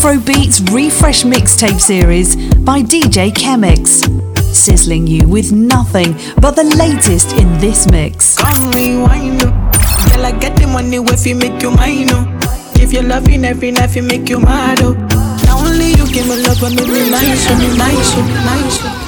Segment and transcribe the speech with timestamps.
[0.00, 4.00] Afrobeats Refresh Mixtape Series by DJ Chemics.
[4.54, 8.34] Sizzling you with nothing but the latest in this mix.
[8.38, 9.40] Come rewind.
[9.40, 12.72] Girl, I get the money if you make you mine, oh.
[12.76, 14.94] Give you loving every night, you make you mad, oh.
[15.44, 18.99] Now only you give me love, but make me nice, oh, me nice, oh, nice.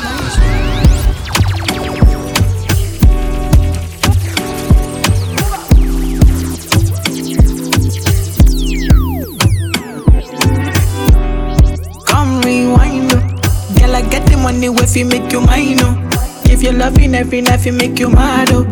[14.97, 16.43] You make you mine, oh.
[16.45, 18.63] Give you loving every night, you make you mad, oh.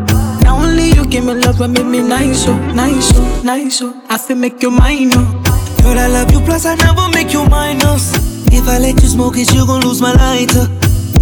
[0.42, 4.01] Now only you give me love, but make me nice, oh, nice, oh, nice, oh.
[4.09, 5.42] I feel make you mine, oh.
[5.83, 8.14] Girl, I love you, plus I never make you minus.
[8.52, 10.66] If I let you smoke it, you gon' lose my lighter.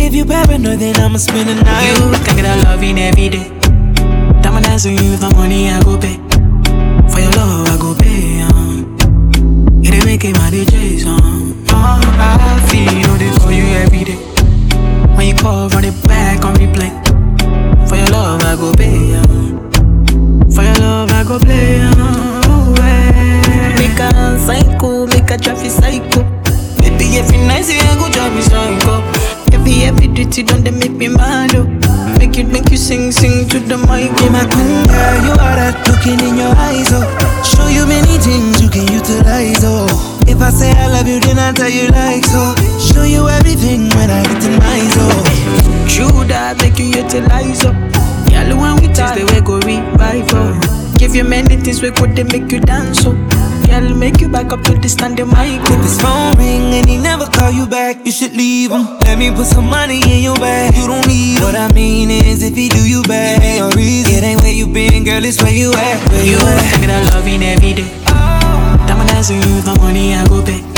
[0.00, 1.86] If you paranoid, then I'ma spend the night.
[1.86, 3.48] You can get a loving every day.
[4.42, 6.16] Diamond dancing you the money I go pay.
[7.12, 8.96] For your love, I go pay, um.
[9.82, 11.64] It ain't making my DJs, um.
[11.70, 13.07] Oh, I feel
[15.40, 16.90] Call, run it back on replay.
[17.88, 19.14] For your love, I go pay.
[19.14, 19.24] Uh.
[20.50, 21.80] For your love, I go play.
[21.80, 21.94] Uh.
[23.78, 26.22] Make a psycho, make a traffic psycho.
[26.82, 29.02] Baby, every night, say I go drive me psycho.
[29.54, 31.64] Every, every duty, don't they make me mad, oh.
[32.18, 34.10] Make it, make you sing, sing to the mic.
[34.20, 37.06] Yeah, my girl, you are that looking in your eyes, oh.
[37.46, 39.86] Show you many things you can utilize, oh.
[40.26, 42.54] If I say I love you, then I tell you like so.
[42.78, 45.27] Show you everything when I get in my zone.
[45.88, 47.74] True that make you utilize up.
[48.30, 50.98] Y'all when we taste the way go revive up.
[50.98, 53.16] Give you many things we could they make you dance up.
[53.68, 55.60] Y'all make you back up to the standing mic.
[55.70, 58.84] If his phone ring and he never call you back, you should leave him.
[59.06, 60.74] Let me put some money in your bag.
[60.76, 64.14] You don't need What I mean is if he do you bad, it ain't reason.
[64.14, 65.98] It ain't where you been, girl, it's where you at.
[66.10, 66.62] Where you, you at?
[66.72, 67.90] Thinking of loving every day.
[68.06, 68.82] Ah.
[68.82, 68.86] Oh.
[68.86, 70.77] Diamond dancing you the money I go pay.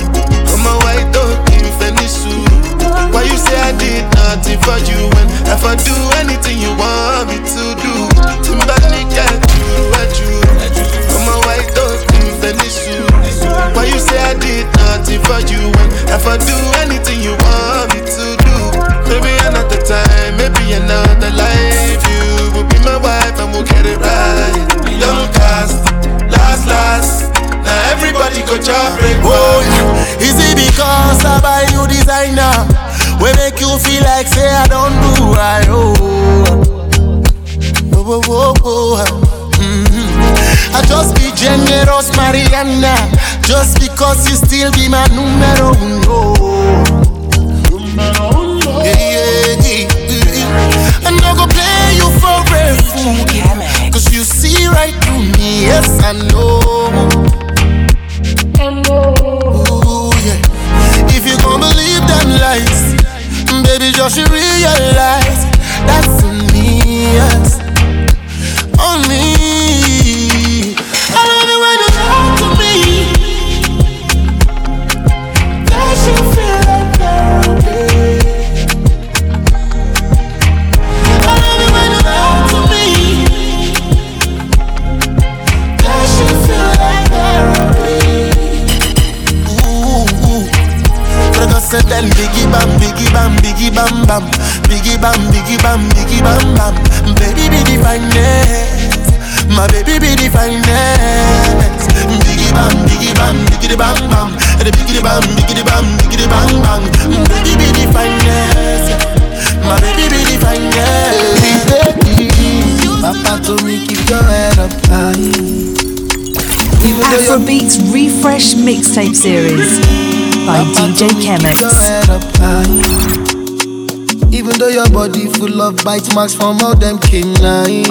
[125.86, 127.86] bite marks from all them canines.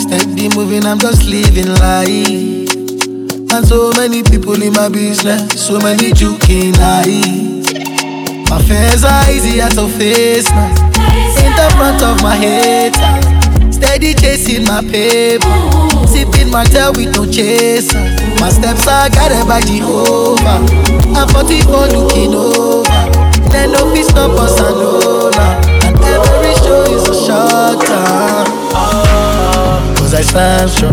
[0.00, 2.70] Steady moving, I'm just living life.
[3.52, 7.66] And so many people in my business, so many juking eyes.
[8.48, 10.70] My fears are easy easier to face now.
[11.42, 12.94] In the front of my head,
[13.74, 15.44] steady chasing my paper.
[16.06, 17.98] Sipping my tail with no chaser.
[18.38, 20.62] My steps are guided by Jehovah.
[21.18, 22.95] I'm 44 looking over.
[23.56, 25.88] Then no fit stop us, now.
[25.88, 28.44] And every show is a short time.
[29.96, 30.92] Cause I stand strong.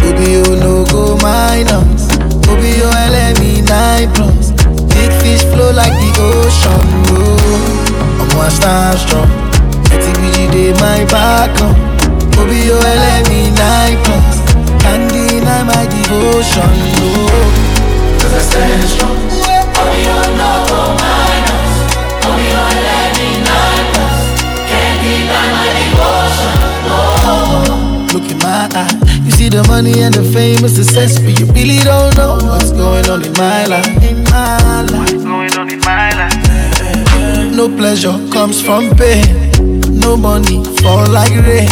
[0.00, 2.08] Baby, you no go minus.
[2.48, 4.50] Baby, you LME 9 plus.
[4.96, 6.80] Big fish flow like the ocean.
[7.12, 9.28] Oh, I'm one stand strong.
[9.92, 11.76] TBG dey my back up.
[12.32, 14.36] Baby, you LME 9 plus.
[14.80, 16.72] Can't deny my devotion.
[17.04, 17.28] Oh,
[18.22, 19.49] cause I stand strong.
[28.70, 29.24] In my.
[29.24, 32.70] You see the money and the fame and success, but you really don't know what's
[32.72, 33.86] going on in my life.
[34.02, 35.12] In my life.
[37.54, 39.50] No pleasure comes from pain.
[39.98, 41.68] No money fall like rain.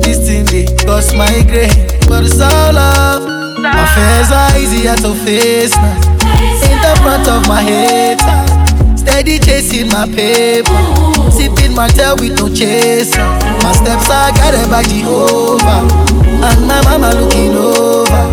[0.00, 1.70] This thing they cause migraine,
[2.08, 3.28] but it's all love.
[3.60, 6.00] My fears are easier to face now.
[6.64, 8.18] In the front of my head,
[9.14, 10.74] steady chasing my paper,
[11.30, 13.22] sipping my tail with no chaser.
[13.62, 15.86] My steps are guided by Jehovah,
[16.42, 18.24] and my mama looking over.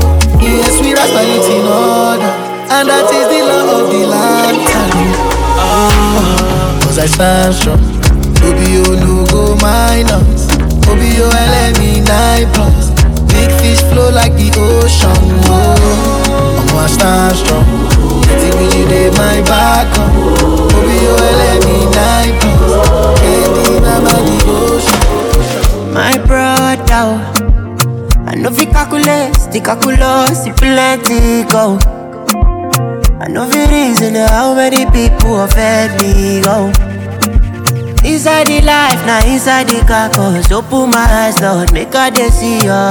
[0.42, 2.34] Yes, we rise by it in order,
[2.74, 4.58] and that is the law of the land.
[5.62, 7.78] Ah, cause I stand strong.
[8.42, 10.50] Baby, you no go minus.
[10.88, 12.91] Baby, you LME 9 plus.
[13.42, 15.18] Big fish flow like the ocean.
[15.50, 17.66] Oh, I'm gonna stand strong.
[18.38, 20.06] TBG dey my back oh.
[20.06, 20.70] up.
[20.70, 23.18] Baby, oh, you LME 9 plus.
[23.18, 25.02] Can't deny my devotion.
[25.90, 27.18] My brother, oh.
[28.30, 31.80] I know fi calculate, the calculus, the plenty go.
[33.20, 36.91] I know fi reason how many people have offend me go.
[38.04, 40.52] Inside the life, now inside the carcass.
[40.52, 42.90] Open my eyes, Lord, make I dey see ya.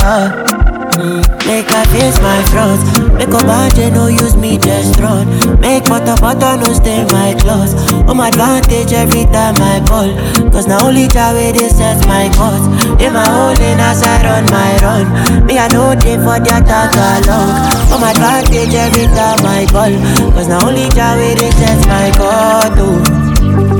[1.01, 2.79] Mm, Make I face my front.
[3.19, 5.27] Make a band no use me just run.
[5.61, 7.75] Make butter butter no stain my clothes.
[8.07, 10.11] Home advantage every time I ball.
[10.51, 12.63] Cause now only Jah way they set my course.
[13.03, 15.07] In my hole in as I run my run.
[15.47, 17.51] Me I know they for the attack along.
[17.91, 19.93] Home advantage every time I ball.
[20.35, 23.80] Cause now only Jah way they set my course.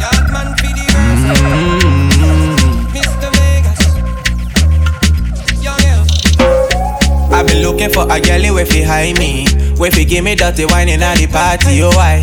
[7.82, 9.46] Looking for a girl where fi high me,
[9.76, 11.82] where fi give me dirty wine in the party.
[11.82, 12.22] Oh why?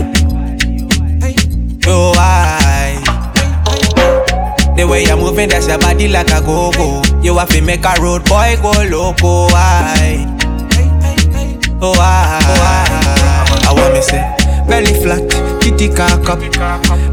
[1.87, 2.95] Oh why?
[4.75, 7.01] The way you're moving, that's your body like a go-go.
[7.21, 9.51] You have to make a road boy go loco.
[9.51, 10.25] Why?
[11.81, 12.39] Oh why?
[13.67, 14.38] I want me say
[14.69, 15.25] belly flat,
[15.61, 16.39] kitty cock up,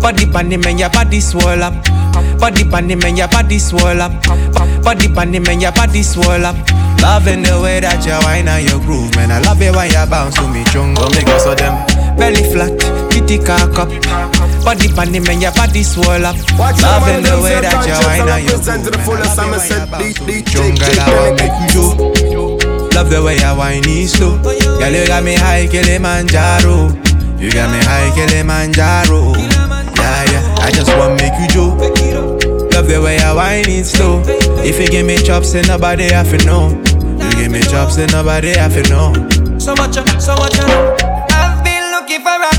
[0.00, 1.74] body panty man, your body swell up.
[2.38, 4.12] Body panty man, your body swell up.
[4.84, 6.56] Body panty man, your body swell up.
[7.00, 9.30] Loving the way that you whine and you groove, man.
[9.30, 11.08] I love it when you bounce to me, jungle.
[11.10, 11.76] Make us of them
[12.16, 12.72] belly flat,
[13.12, 13.88] kitty cock up.
[14.64, 16.36] Body panty man, your body swell up.
[16.56, 18.88] Loving the way that you whine and you groove, man.
[18.88, 20.88] I love it when you bounce to me, jungle.
[21.00, 21.86] I want make you.
[22.96, 24.40] Love the way I whine slow.
[24.40, 27.05] Girl, you got me high Kilimanjaro.
[27.38, 29.32] You got me high Kilimanjaro.
[29.36, 30.54] Yeah, yeah.
[30.60, 31.78] I just want make you joke.
[32.72, 34.22] Love the way I whine it slow.
[34.64, 36.70] If you give me chops, then nobody have to know.
[37.20, 39.12] You give me chops, then nobody have to know.
[39.58, 40.58] So much, so much.
[40.58, 40.96] uh.
[41.32, 42.52] I've been looking for a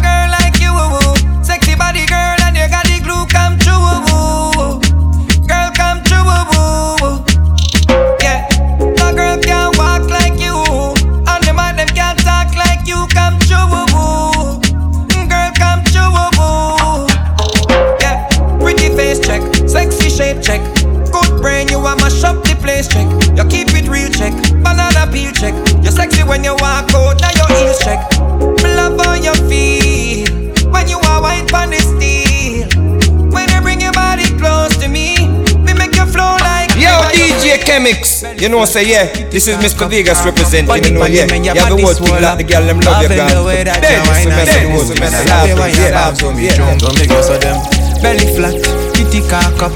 [37.67, 39.89] DJ Chemics, you know, say yeah, this is Mr.
[39.89, 41.27] Vegas representing, you know, yeah.
[41.27, 43.43] You have the word people like the girl, them love you, girl.
[43.43, 46.77] Then, this is messing the word, man, I love you, yeah, love you, yeah.
[46.79, 47.59] Don't make us of them.
[47.99, 48.55] Belly flat,
[48.95, 49.75] kitty cock up.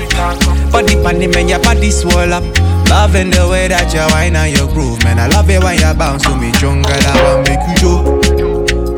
[0.72, 2.44] Body panty, man, your body swell up.
[2.88, 5.20] Loving the way that you whine and you groove, man.
[5.20, 6.92] I love it when you bounce to me, jungle.
[6.92, 8.00] I want make you show.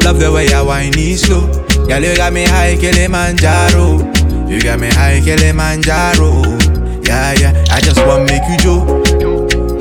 [0.06, 1.50] Love the way you whine it slow.
[1.90, 4.06] Girl, you got me high Kilimanjaro.
[4.48, 6.73] You got me high Kilimanjaro.
[7.05, 7.53] Yeah, yeah.
[7.72, 8.88] I just wanna make you joke.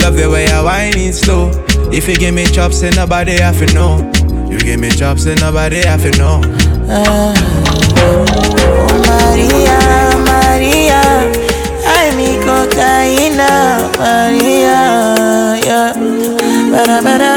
[0.02, 1.50] Love the way you whine it slow.
[1.92, 4.10] If you give me chops, then nobody have to know.
[4.50, 6.40] You give me chops, then nobody have to know.
[6.88, 7.34] Oh
[9.06, 9.78] Maria,
[10.24, 11.02] Maria,
[11.86, 13.52] ay mi cocaína,
[13.98, 14.80] Maria,
[15.62, 15.92] yeah.
[16.72, 17.30] Ba-da, ba-da.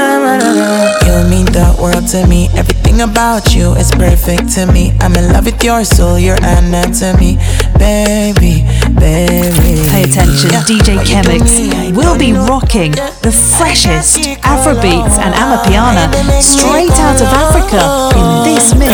[1.06, 2.50] You mean the world to me.
[2.60, 4.92] Everything about you is perfect to me.
[5.00, 7.40] I'm in love with your soul, your anatomy,
[7.80, 9.80] baby, baby.
[9.88, 10.68] Pay attention, Yeah.
[10.68, 12.92] DJ What you do Chemics will be rocking
[13.24, 16.12] the freshest Afrobeats and Amapiano
[16.44, 17.80] straight out of Africa
[18.20, 18.92] in this mix.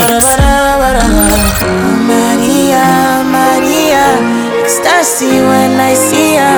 [2.05, 4.05] Maria, Maria,
[4.61, 6.51] ecstasy when I see ya,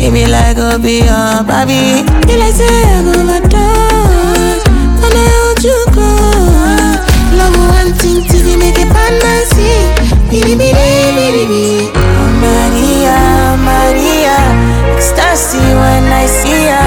[0.00, 2.06] It be like a be your baby.
[2.30, 4.60] You like say I go my dog.
[5.02, 6.98] When I hold you close.
[7.38, 9.82] Love one thing to be make it bad man see.
[10.30, 11.90] Bidi bidi bidi.
[11.92, 13.18] Oh Maria,
[13.66, 14.36] Maria,
[14.96, 16.80] ecstasy when I see ya,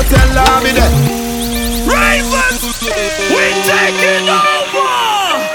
[0.00, 0.92] it's hotel lobby then.
[1.86, 2.60] Ravens,
[3.30, 5.06] we taking over.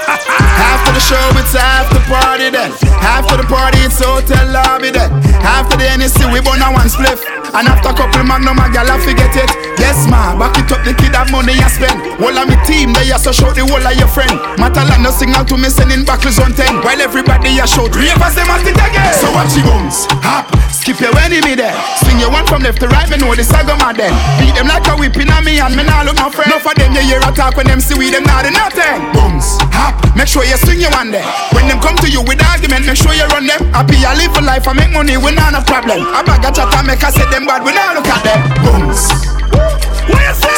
[0.08, 2.72] After the show, it's after the party then.
[3.02, 5.10] After the party, it's hotel lobby then.
[5.42, 7.20] Half of the NSC, we burn a one spliff.
[7.52, 9.50] And after a couple magnum, a gal, I forget it.
[9.76, 12.00] Yes, ma, back it up, the kid have money I spend.
[12.16, 14.32] Whole of me team, they are so shout the whole of your friend.
[14.56, 16.80] Matalan, no signal to me, sending back on 10.
[16.80, 19.12] While everybody a shout, ravers them at it again.
[19.20, 20.48] So watch your bones, hop,
[20.82, 21.70] skip your enemy there.
[22.02, 24.10] Swing your one from left to right, me know the saga mad then.
[24.42, 26.50] Beat them like a whipping on me, and me nah look my friend.
[26.50, 28.98] Enough of them, you hear a talk when them see we, them not do nothing.
[29.14, 31.22] Bones, hop, make sure you swing your one there.
[31.54, 33.62] When them come to you with argument, make sure you run them.
[33.70, 36.02] Happy, I live a life, I make money, we not a problem.
[36.02, 38.42] I bag a chat, I make I say them bad, we not look at them.
[38.66, 39.06] Bones,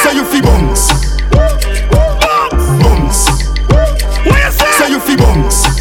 [0.00, 0.88] so you feel bones.
[2.80, 3.28] Bones,
[4.80, 5.73] so you feel bones.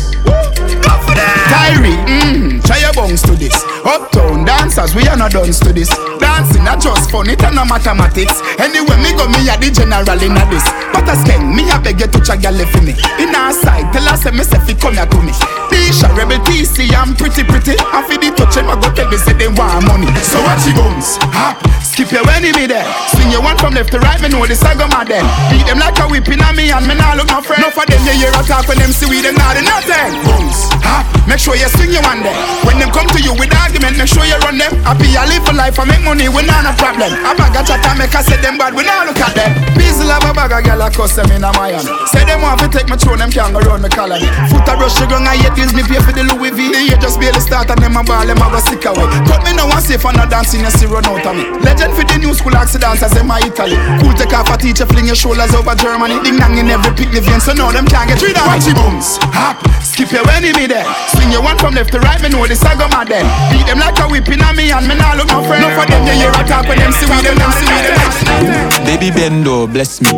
[3.84, 5.92] Uptown dancers, we are not done to this.
[6.20, 8.40] Dancing not just fun, it and no mathematics.
[8.56, 10.63] Anyway, me go, me a the general in a this.
[10.96, 12.96] But a skeng, me a beg you to check your left me.
[13.20, 15.36] In our side, tell us me say fi come here to me.
[15.68, 17.75] Tisha, rebel TC, I'm pretty pretty.
[17.75, 20.08] And fi the touch, them a go tell me say they want money.
[20.24, 22.88] So watch your bones, hop, skip your enemy there.
[23.12, 25.28] Swing your one from left to right, me know the go mad then.
[25.52, 27.60] Beat them like a whipping on me and me nah look my friend.
[27.60, 30.16] Enough of them you hear a talk when them see we them not nothing.
[30.24, 32.38] Bones, hop, make sure you swing your one there.
[32.63, 34.70] When them come to you with argument, make sure you run them.
[34.86, 37.10] Happy I live for life, I make money, we not a problem.
[37.10, 39.50] I bag a chat, I make I say them bad, we not look at them.
[39.74, 41.82] Beasley have a bag a girl, I cuss them in a Mayan.
[42.13, 44.30] Say them want to take my throne, them can't go round the colony.
[44.53, 46.70] Foot a brush, sugar, I hate Disney, pay for the Louis V.
[46.70, 49.10] The year just barely start, and them a ball, them a go sick away.
[49.25, 51.50] Cut me no one safe, and not dancing, you see run out of me.
[51.65, 53.77] Legend for the new school accidents, as them a Italy.
[54.06, 56.22] Cool take off a teacher, fling your shoulders over Germany.
[56.22, 58.75] Ding dang in every pick the vein, so now them can't get rid of Watchy
[58.77, 60.86] booms, hop, skip your enemy there.
[61.10, 63.25] Swing your one from left to right, me know this I go mad then.
[63.63, 65.63] Beat them like a whipping on me, and me nah look no friend.
[65.63, 67.79] No for them, you hear a talk when them see we them, them see we
[67.88, 68.84] them.
[68.84, 70.12] Baby Bendo, bless me.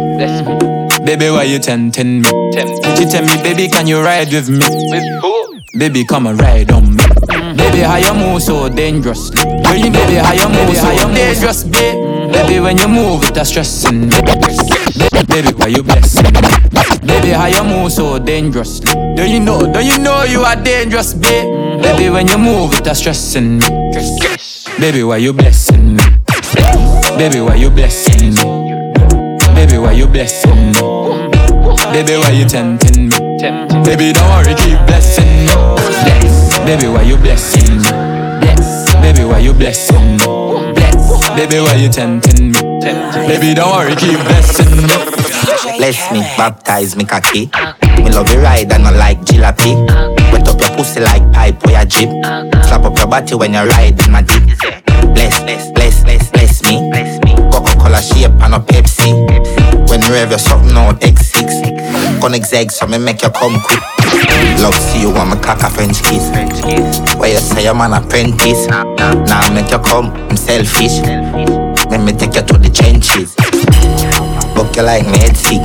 [1.05, 2.29] Baby, why you tempting me?
[2.97, 4.65] She tell me, baby, can you ride with me?
[5.77, 7.03] Baby, come and ride on me.
[7.55, 9.37] Baby, how you move so dangerously?
[9.45, 12.31] When baby, how you move so dangerous, babe?
[12.31, 14.84] Baby, when you move, it's stressing me.
[14.95, 16.41] Baby, why you blessing me?
[17.05, 18.79] Baby, how you move so dangerous?
[18.79, 19.59] Don't you know?
[19.71, 21.81] Don't you know you are dangerous, babe?
[21.81, 23.65] Baby, when you move, it's stressing me.
[24.79, 26.03] Baby, why you blessing me?
[27.17, 28.43] Baby, why you blessing me?
[29.55, 30.81] Baby, why you blessing me?
[31.91, 33.19] Baby, why you tempting me?
[33.83, 35.53] Baby, don't worry, keep blessing me.
[36.65, 37.91] Baby, why you blessing me?
[39.01, 40.64] Baby, why you blessing me?
[41.35, 42.61] Baby, why you tempting me?
[43.27, 44.87] Baby, don't worry, keep blessing me.
[45.77, 47.49] Bless me, baptize me cocky.
[48.01, 49.75] Me love you ride and I like jalopy.
[50.31, 52.09] Wet up your pussy like pipe or your jeep.
[52.65, 54.43] Slap up your body when you ride in my deep.
[55.13, 56.91] Bless, bless, bless, bless, bless me.
[57.51, 59.89] Coca-Cola shape and a Pepsi.
[59.89, 62.21] When you have your something out X6.
[62.21, 63.94] Connect egg so me make you come quick.
[64.61, 66.29] Love see you want me cock a French kiss.
[67.17, 68.67] Where you say I'm an apprentice.
[68.67, 70.99] Now make you come, I'm selfish.
[71.89, 73.35] Let me take you to the trenches.
[74.55, 75.61] Book you like me head sick.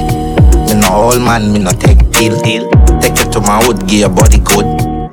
[0.68, 2.36] Me no old man, me no take pill.
[3.00, 4.66] Take you to my wood, give your body good.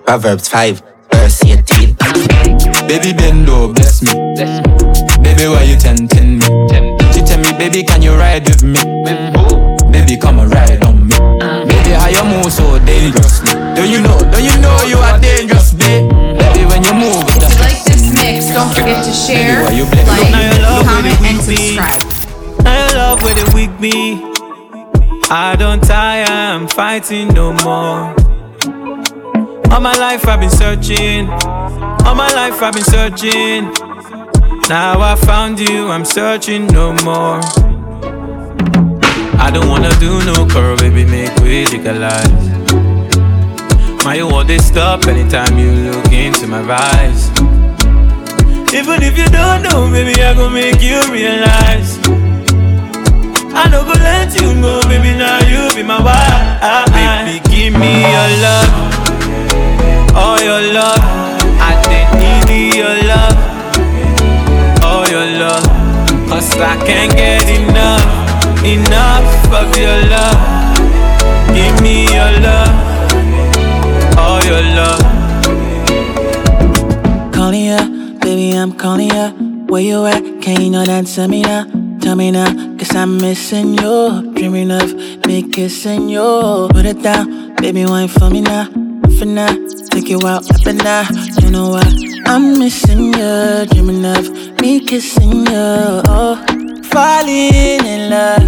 [0.06, 1.96] Proverbs 5, verse 18.
[2.88, 4.12] Baby Bendo, bless me.
[4.36, 5.24] Bless me.
[5.24, 6.46] Baby, why you tempting me?
[7.14, 8.80] She tell me, baby, can you ride with me?
[9.92, 10.77] Baby, come and ride
[18.98, 22.64] forget to share, Baby, like, bless Now love comment, and subscribe.
[22.64, 24.24] Now you love when it weak me.
[25.30, 28.16] I don't tire, I'm fighting no more.
[29.72, 31.30] All my life I've been searching.
[31.30, 33.72] All my life I've been searching.
[34.70, 37.40] Now I found you, I'm searching no more.
[39.40, 42.48] I don't wanna do no curl, baby, make we legalize.
[44.04, 47.37] My you want this stop anytime you look into my eyes.
[48.74, 51.98] Even if you don't know, baby, I gon' make you realize.
[53.56, 56.92] I no go let you go, baby, now you be my wife.
[56.94, 58.72] Baby, give me your love,
[60.16, 61.00] all your love.
[61.64, 63.38] I didn't need your love,
[64.84, 65.64] all your love.
[66.30, 68.04] Cause I can't get enough,
[68.64, 70.76] enough of your love.
[71.56, 75.07] Give me your love, all your love.
[78.58, 79.32] I'm calling ya.
[79.68, 80.24] Where you at?
[80.42, 81.06] Can you that?
[81.06, 81.66] Tell me now,
[82.02, 82.50] tell me now.
[82.78, 84.34] Cause I'm missing you.
[84.34, 84.94] Dreaming of
[85.28, 86.68] me kissing you.
[86.72, 88.66] Put it down, baby, wine for me now.
[89.20, 89.54] For now,
[89.92, 91.06] take you out up and down.
[91.42, 91.88] You know what?
[92.26, 93.66] I'm missing you.
[93.70, 94.26] Dreaming of
[94.60, 96.02] me kissing you.
[96.10, 96.36] Oh,
[96.86, 98.42] falling in love.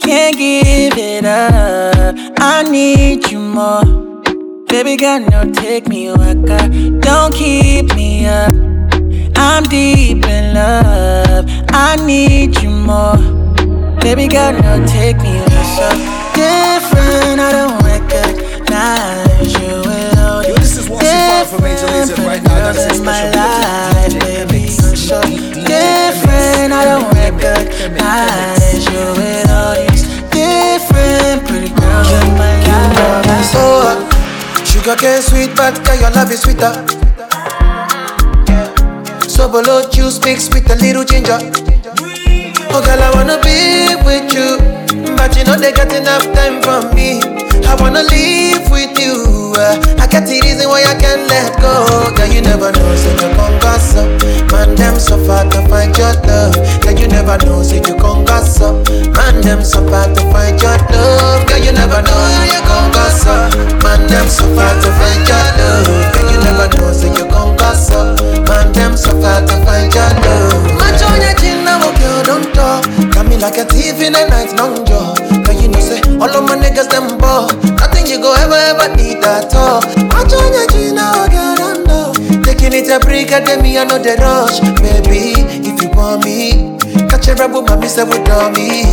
[0.00, 2.14] Can't give it up.
[2.38, 3.84] I need you more.
[4.68, 6.68] Baby girl, no take me waka.
[7.00, 8.65] Don't keep me up.
[9.46, 11.46] I'm deep in love.
[11.70, 13.16] I need you more.
[14.00, 15.38] Baby girl, no take me
[15.78, 15.86] so
[16.34, 17.38] different.
[17.38, 20.54] I don't recognize you without you.
[20.56, 21.06] This is what's
[21.50, 22.72] from Major Lazer right now.
[22.72, 24.62] That's a in my special life, baby.
[24.66, 26.72] You're so different.
[26.74, 29.94] I don't recognize you without you.
[29.94, 30.02] It's
[30.34, 33.54] different, pretty girl in my life.
[33.54, 33.94] Oh,
[34.64, 36.95] sugar cane sweet, but your love is sweeter.
[39.36, 41.36] So below juice mixed with a little ginger.
[42.72, 44.56] Oh, girl, I wanna be with you,
[45.12, 47.20] but you know they got enough time from me.
[47.68, 49.52] I wanna live with you.
[49.60, 51.84] uh, I got the reason why I can't let go.
[52.16, 54.08] Girl, you never know, say you conquer up.
[54.52, 56.56] Man, them so far to find your love.
[56.80, 58.88] Girl, you never know, say you conquer up.
[59.20, 61.44] Man, them so far to find your love.
[61.44, 63.52] Girl, you never know, say you conquer up.
[63.84, 65.86] Man, them so far to find your love.
[66.16, 68.35] Girl, you never know, say you conquer up.
[68.76, 70.64] Man, them so far to find your love.
[70.76, 72.84] Match on your chin, now, girl, don't talk.
[73.12, 75.16] Got me like a thief in the night, long jaw.
[75.44, 77.48] Girl, you know, say all of my niggas them ball.
[77.80, 79.80] Nothing you go ever ever need at all.
[80.12, 82.12] Match on your chin, now, girl, don't know.
[82.44, 84.60] Taking minute a break, and then me, I know the rush.
[84.84, 86.76] Baby, if you want me,
[87.08, 88.20] catch a rebel, mommy, say with
[88.52, 88.84] me.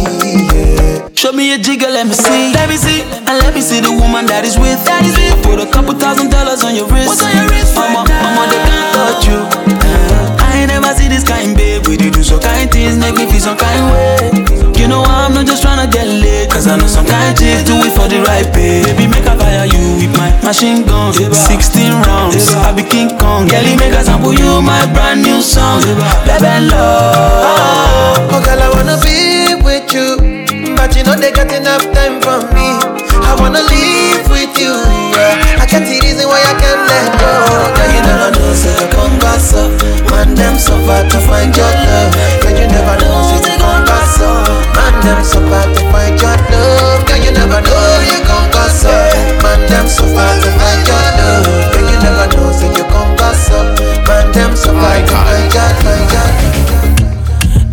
[0.47, 1.09] Yeah.
[1.13, 2.51] Show me a jigger, let me see.
[2.55, 3.03] Let me see.
[3.03, 4.79] And let me see the woman that is with.
[4.87, 5.31] That is with.
[5.31, 7.07] I put a couple thousand dollars on your wrist.
[7.07, 7.75] What's on your wrist?
[7.75, 9.41] Mama, right mama, they can't touch you.
[9.82, 11.88] Uh, I never see this kind, babe.
[11.88, 14.63] We do so kind things, make me feel some kind way.
[14.77, 17.77] You know, I'm not just tryna get laid Cause I know some kind chicks do
[17.88, 21.13] it for the right pay Baby, make a fire you with my machine gun.
[21.13, 21.32] 16
[22.03, 23.47] rounds, I be King Kong.
[23.47, 25.79] Kelly, make a sample you my brand new song.
[26.27, 28.27] Baby, love.
[28.34, 30.19] Oh, girl, I wanna be with you
[30.75, 32.67] But you know they got enough time for me.
[33.23, 34.73] I wanna live with you,
[35.15, 35.63] yeah.
[35.63, 37.02] I can't see reason why I can't let
[39.51, 42.13] you come back so Man, them suffer to find your love.
[42.41, 44.29] Girl, you never know, say you come back so
[44.75, 47.06] Man, them suffer to find your love.
[47.08, 48.91] Girl, you never know, you come back so
[49.43, 51.45] Man, them suffer to find your love.
[51.73, 53.58] Girl, you never know, say you come back so
[54.08, 56.29] Man, them suffer to find your, find your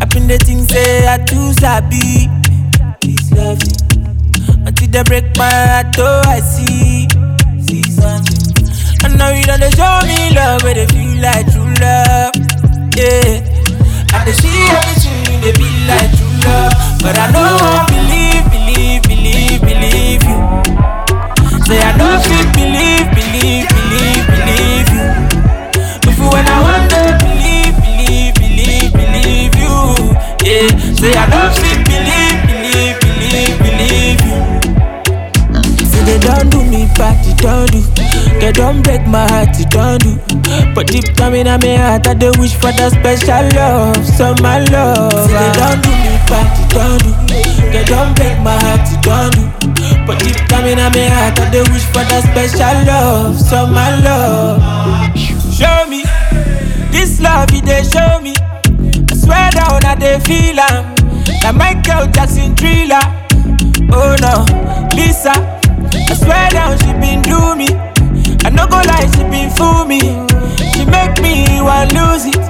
[0.00, 2.26] I been the things say I too sabi.
[3.00, 3.62] This love
[4.66, 7.06] Until they break my heart, oh I see.
[7.62, 8.39] See something
[9.04, 12.32] And now you done show me love Where they feel like true love
[12.96, 13.40] Yeah.
[14.12, 19.02] And they see everything they be like true love But I know I believe, believe,
[19.04, 20.38] believe, believe you.
[21.64, 25.06] Say I know fit believe, believe, believe, believe you.
[26.10, 29.76] If when I want to believe, believe, believe, believe you
[30.44, 31.54] Yeah, say I don't
[31.88, 34.40] believe, believe, believe, believe you.
[35.88, 37.79] Say they don't do me bad, they don't do
[38.40, 40.16] They don't break my heart, they don't do
[40.74, 44.64] But deep down in my heart, I do wish for that special love So my
[44.72, 47.12] love they don't do me bad, they don't do
[47.70, 49.44] They don't break my heart, they don't do
[50.06, 53.94] But deep down in my heart, I do wish for that special love So my
[54.00, 54.58] love
[55.52, 56.04] Show me
[56.90, 58.34] this love, it they show me.
[59.10, 60.96] I swear down, I they feel ah, am.
[61.42, 63.00] That Michael Jackson thriller.
[63.92, 64.44] Oh no,
[64.96, 65.32] Lisa.
[66.10, 67.89] I swear down, she been do me.
[68.44, 70.00] I no go lie, she been fool me.
[70.72, 72.40] She make me want lose it.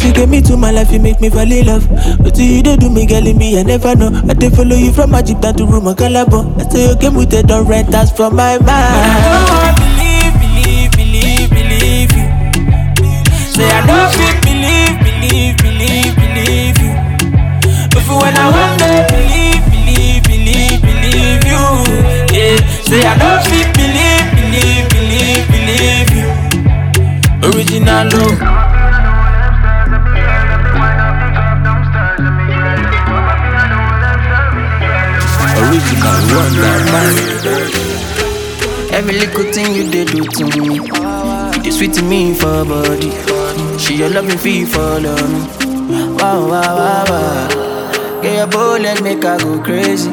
[0.00, 1.88] She get me to my life, you make me fall in love.
[2.22, 4.10] But you don't do me, girl, me, I never know.
[4.28, 6.44] I dey follow you from Egypt down to Roma, Calabar.
[6.60, 8.68] I say you came with the don't rent us from my mind.
[8.68, 12.26] I believe, believe, believe, believe you.
[13.50, 16.92] Say I don't feel believe, believe, believe, believe you.
[17.90, 21.62] But for when I want believe, believe, believe, believe you.
[22.36, 23.55] Yeah, say I don't feel
[27.66, 28.38] Original love.
[35.58, 36.76] Original Wonder
[38.94, 40.78] Every little thing you did do to me,
[41.66, 43.10] it sweet to me for body.
[43.80, 45.40] She your love me feel for love me.
[46.18, 48.22] Wow, wow, wow, wow.
[48.22, 50.12] Get your bullet, make her go crazy.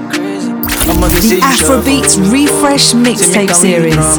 [0.84, 4.18] The Afrobeats Refresh Mixtape Series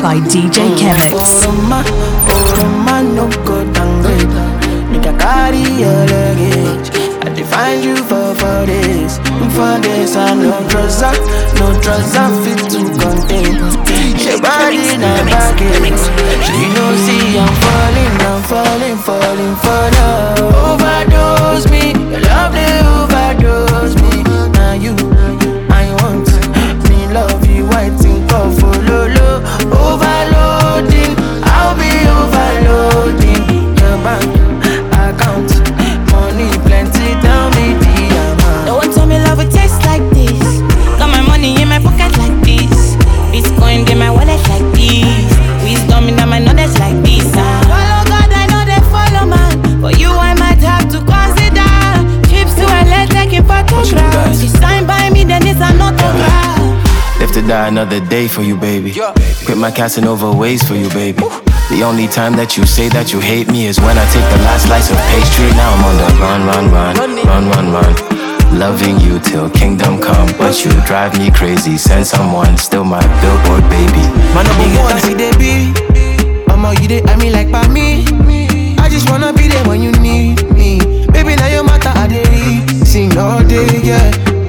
[0.00, 1.44] by DJ Chemics.
[1.44, 2.19] Mm,
[5.80, 6.88] your luggage.
[7.24, 9.16] I define you for four days.
[9.56, 10.14] for this.
[10.14, 11.16] I no trust up,
[11.56, 13.56] no trust up fit to contain.
[14.20, 16.04] Your body not baggage.
[16.60, 20.52] You know, see I'm falling, I'm falling, falling for love.
[20.68, 22.54] Overdose me, your love
[57.40, 58.92] to die another day for you, baby.
[58.92, 61.22] Quit my Casanova ways for you, baby.
[61.70, 64.40] The only time that you say that you hate me is when I take the
[64.44, 65.48] last slice of pastry.
[65.54, 67.92] Now I'm on the run, run, run, run, run, run.
[68.58, 71.78] Loving you till kingdom come, but you drive me crazy.
[71.78, 74.04] Send someone, still my billboard baby.
[74.34, 75.72] My number one, see they be.
[76.50, 78.04] All you they, I mean like by me.
[78.78, 80.78] I just wanna be there when you need me.
[81.10, 84.39] Baby, now your matter, I dey sing all day, yeah.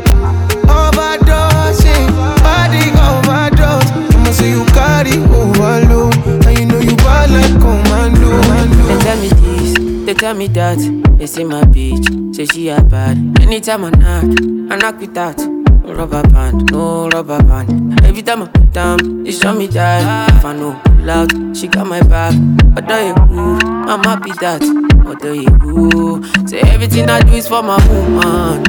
[4.42, 6.16] Say you carry overload,
[6.48, 8.42] and you know you bad like commando.
[8.88, 10.80] They tell me this, they tell me that.
[11.18, 13.18] They say my bitch, say she a bad.
[13.42, 14.24] Anytime I knock,
[14.72, 15.38] I knock with that.
[15.86, 18.04] rubber band, no rubber band.
[18.04, 20.34] Every time I put down, they show me that.
[20.36, 22.34] If I know pull out, she got my back.
[22.76, 23.60] Although you ooh,
[23.92, 24.64] I'm happy that.
[25.06, 28.66] Although you ooh, say everything I do is for my woman.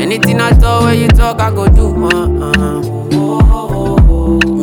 [0.00, 2.06] Anything I talk, when you talk, I go do.
[2.06, 2.97] Uh, uh.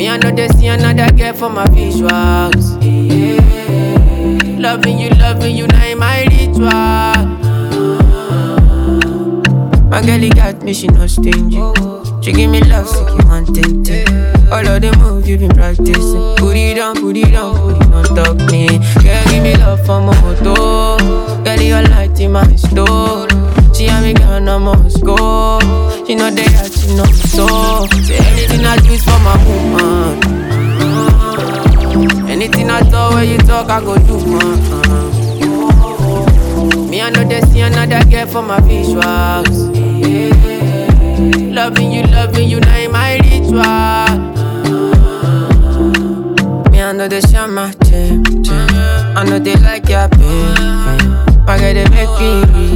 [0.06, 2.78] Me, I know they see another girl for my visuals.
[2.80, 4.60] Yeah.
[4.60, 6.70] Loving you, loving you, now in my ritual.
[9.90, 11.58] My girl, got me, she not stingy.
[12.22, 14.08] She give me love, so you want it.
[14.52, 16.36] All of the moves you been practicing.
[16.36, 18.68] Put it on, put it on, put it on top me.
[19.02, 20.98] Girl, give me love for my moto.
[21.44, 23.55] Girl, your light in my store.
[23.86, 25.60] She and me girl, I must go.
[26.08, 27.86] She know they got, she know me so.
[28.02, 30.18] Say anything I do is for my woman.
[32.28, 34.18] Anything I talk, when you talk, I go do.
[34.18, 35.12] Uh-uh.
[36.90, 39.76] Me, I know they see another girl for my visuals.
[40.02, 40.34] Yeah.
[41.54, 43.62] Loving you, loving you, now my ritual.
[46.72, 48.24] Me, I know they share my gym.
[49.16, 50.10] I know they like your.
[51.46, 52.75] My girl, they make me.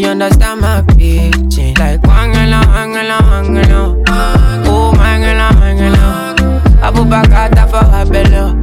[0.00, 1.74] She understand my pitching.
[1.74, 4.02] Like, wangala, wangala, wangala.
[4.64, 6.34] Oh, mangala, mangala.
[6.80, 8.54] Abubakar for her belly.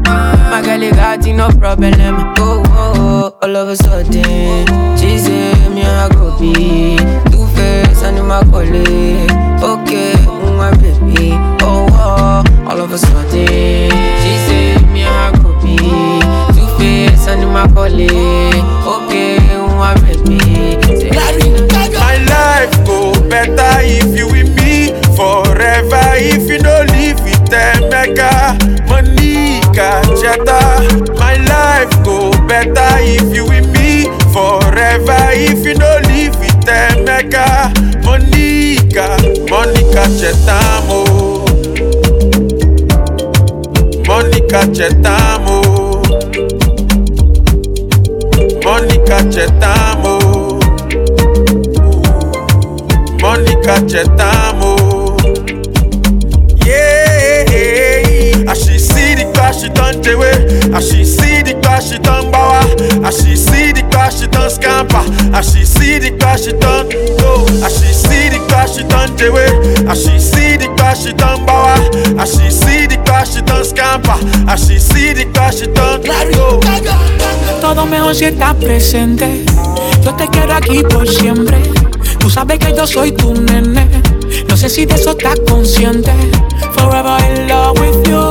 [0.50, 1.93] My girl, got no problem.
[2.39, 4.65] Oh, oh, oh, all of a sudden,
[4.97, 6.97] she say me I go be
[7.30, 9.30] two face and my colleague.
[9.62, 10.15] Okay,
[10.58, 11.34] my baby.
[11.62, 13.91] Oh, oh, all of a sudden,
[14.23, 15.78] she say me I go be
[16.58, 18.10] two face and my colleague.
[18.88, 19.38] Okay,
[28.17, 31.13] mega Monica Jetta.
[31.19, 35.17] My life go better if you with me forever.
[35.34, 37.71] If you don't live with them, mega
[38.03, 39.17] Monica,
[39.49, 41.06] Monica Chetamo.
[44.08, 45.62] Monica Chetamo.
[48.63, 50.60] Monica Chetamo.
[53.21, 54.57] Monica Chetamo.
[60.13, 60.34] Away.
[60.74, 62.62] As she see the class, she done bawa.
[63.06, 65.04] As she see the class, she done scamper.
[65.36, 67.46] As she see the class, she done go.
[67.63, 69.52] As she see the class, she done away.
[69.88, 71.76] As she see the class, she done bawa.
[72.20, 74.17] As she see the class, she done scamper.
[74.48, 76.02] As she see the class, she done
[76.34, 76.60] go.
[77.62, 79.46] Todo mejor si estás presente.
[80.04, 81.58] Yo te quiero aquí por siempre.
[82.20, 83.88] Tú sabes que yo soy tu nene.
[84.48, 86.12] No sé si de eso estás consciente.
[86.74, 88.27] Forever in love with you.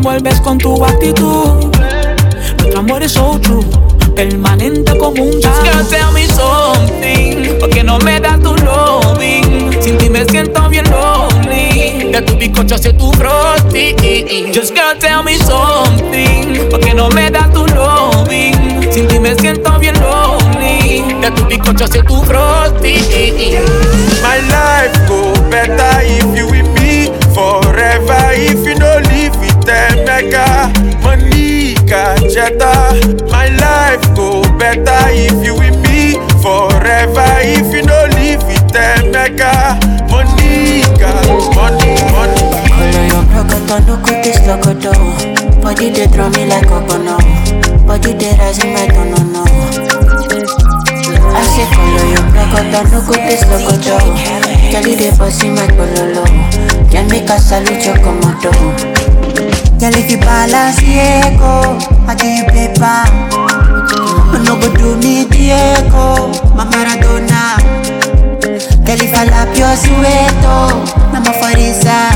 [0.00, 1.76] Envuelves con tu actitud.
[2.56, 3.62] Nuestro amor es so true.
[4.16, 7.58] Permanente como un Just girl, tell me something.
[7.60, 9.70] Porque no me das tu loving.
[9.82, 12.12] Sin ti me siento bien lonely.
[12.12, 13.94] De tu bizcocho hacia tu frosty.
[14.54, 16.70] Just girl, tell me something.
[16.70, 18.90] Porque no me das tu loving.
[18.90, 21.04] Sin ti me siento bien lonely.
[21.20, 22.94] De tu bizcocho hacia tu frosty.
[24.22, 28.32] My life go better if you with me forever.
[28.32, 28.69] If you
[30.20, 30.70] mega
[31.02, 32.92] Monica Jetta.
[33.30, 37.24] My life go better if you with me forever.
[37.40, 39.78] If you don't live with them, mega
[40.12, 41.12] Monica,
[41.56, 42.44] money, money.
[42.68, 44.92] Color your broken no cut this locoto.
[45.62, 47.16] Body they throw me like a bono.
[47.86, 49.44] Body they rise in my don't know.
[51.32, 53.96] I say follow your broken no cut this locoto.
[54.70, 56.24] Girl they bossy my bololo.
[56.90, 58.99] Can make a salute your komodo.
[59.80, 63.00] Girl if you balance Diego, I give you paper.
[64.44, 67.56] No go do me Diego, my Maradona.
[68.84, 70.84] Girl if I lap your sueto,
[71.16, 72.12] I'm a farisa.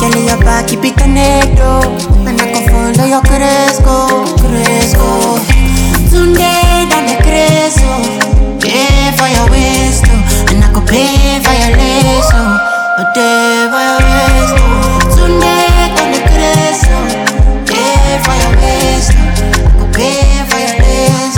[0.00, 5.36] Girl your back keep it connected, and I can follow your cresco, cresco.
[6.08, 7.92] Tunde dame creso,
[8.60, 13.68] pay for your waist, oh, and I could pay for your lace, oh, a day
[13.68, 14.54] for your waist.
[14.56, 15.59] oh.
[16.70, 19.10] Dame pay for your I
[19.76, 21.36] could pay for your lace,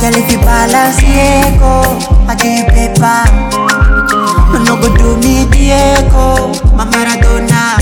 [0.00, 0.98] Girl, if you balance
[2.28, 3.54] I give you paper.
[4.64, 7.80] No go do me Diego, my Maradona.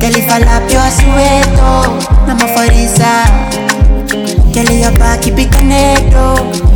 [0.00, 1.86] Girl, if I lap your sueto,
[2.26, 3.22] I'm a farisa.
[4.52, 6.10] Girl, your back, keep it connected,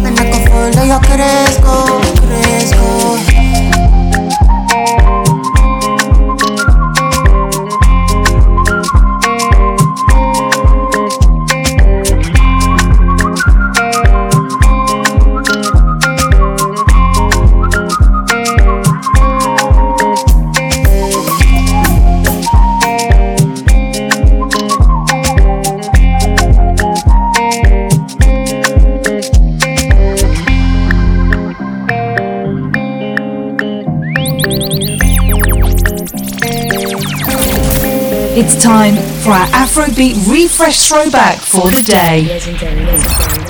[0.07, 3.42] And I can follow your Cresco, Cresco.
[39.23, 43.42] For our Afrobeat refresh throwback for the day.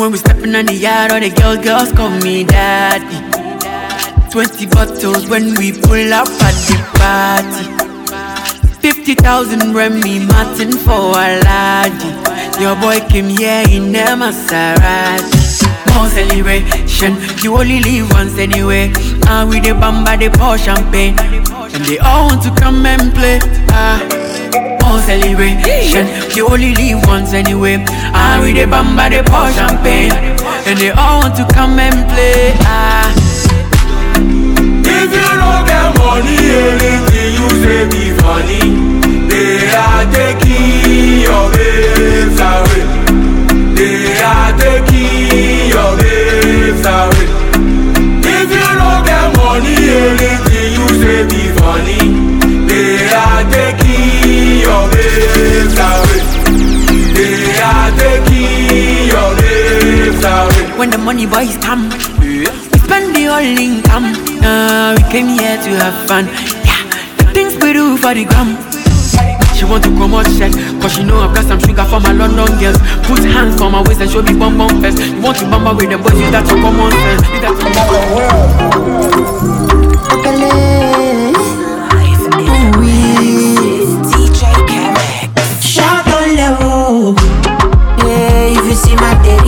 [0.00, 3.20] When we stepping on the yard, all the girls, girls call me daddy.
[4.30, 7.68] 20 bottles when we pull up at the party.
[8.80, 12.16] 50,000 Remy Martin for a laddie.
[12.62, 15.68] Your boy came here in a Maserati.
[15.92, 18.90] More celebration, you only live once anyway.
[19.28, 21.18] And with the bamba, they pour champagne.
[21.74, 23.38] And they all want to come and play.
[23.68, 24.29] Ah.
[25.10, 27.84] Celebration, you only live once anyway.
[28.14, 30.12] And with the bamba, they pour champagne.
[30.70, 32.54] And they all want to come and play.
[32.62, 33.10] Ah.
[34.86, 38.62] If you don't get money, anything you say be funny.
[39.26, 42.86] They are taking your babes away.
[43.74, 47.26] They are taking your babes away.
[48.30, 51.98] If you don't get money, anything you say be funny.
[52.70, 53.89] They are taking
[54.60, 54.84] your.
[57.16, 57.90] They are
[59.08, 59.32] your.
[60.78, 61.88] When the money boys come,
[62.20, 62.46] we
[62.80, 64.14] spend the whole income.
[64.42, 66.26] Uh, we came here to have fun.
[66.64, 66.82] Yeah,
[67.16, 68.56] the things we do for the gram.
[69.60, 72.12] She want to come out check Cause she know I've got some sugar for my
[72.12, 75.36] London girls Put hands for my waist and show me bum bum first You want
[75.36, 77.66] to bamba with the boys, you got to come on sense You got to
[88.80, 89.39] see my daddy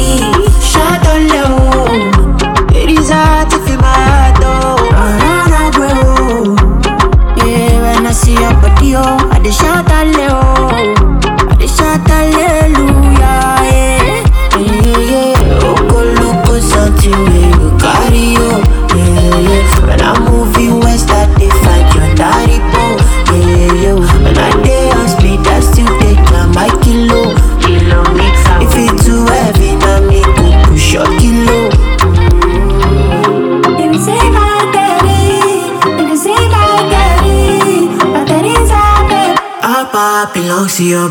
[40.76, 41.10] to your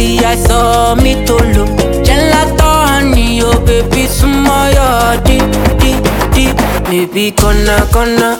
[0.00, 1.68] fighty, I saw me to look.
[2.04, 5.44] Gelato honey, oh baby, sumo yo deep,
[5.80, 6.02] deep,
[6.34, 6.56] deep.
[6.84, 8.38] Baby, gonna.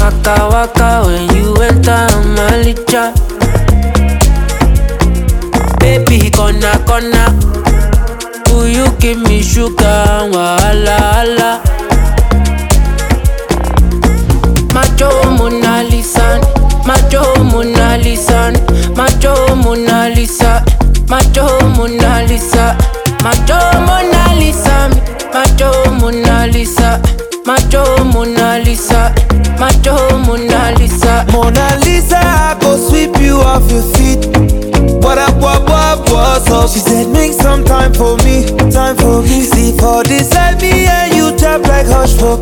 [0.00, 3.12] Waka waka when you enter my licha.
[5.80, 7.34] Baby, gonna, gonna.
[8.66, 11.60] You give me sugar, wahala, wahala?
[14.74, 16.05] Macho Mona Lisa,
[16.86, 18.52] Macho Mona Lisa,
[18.94, 20.64] Macho Mona Lisa,
[21.08, 22.76] Macho Mona Lisa,
[23.22, 24.88] Macho Mona Lisa,
[25.32, 27.00] Macho Mona Lisa,
[27.44, 29.12] Macho Mona Lisa,
[29.58, 31.26] Macho Mona Lisa.
[31.32, 34.26] Mona Lisa, I go sweep you off your feet.
[35.02, 36.70] What up, what, what, what's up?
[36.70, 39.42] She said, make some time for me, time for me.
[39.42, 42.38] See, for this, let me and you tap like hush for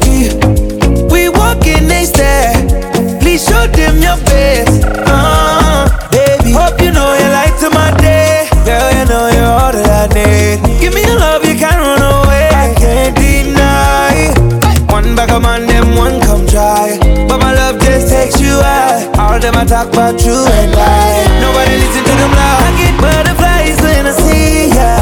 [19.44, 21.28] them I talk about you and I.
[21.44, 22.62] Nobody listen to them loud.
[22.64, 24.92] I get butterflies when I see ya.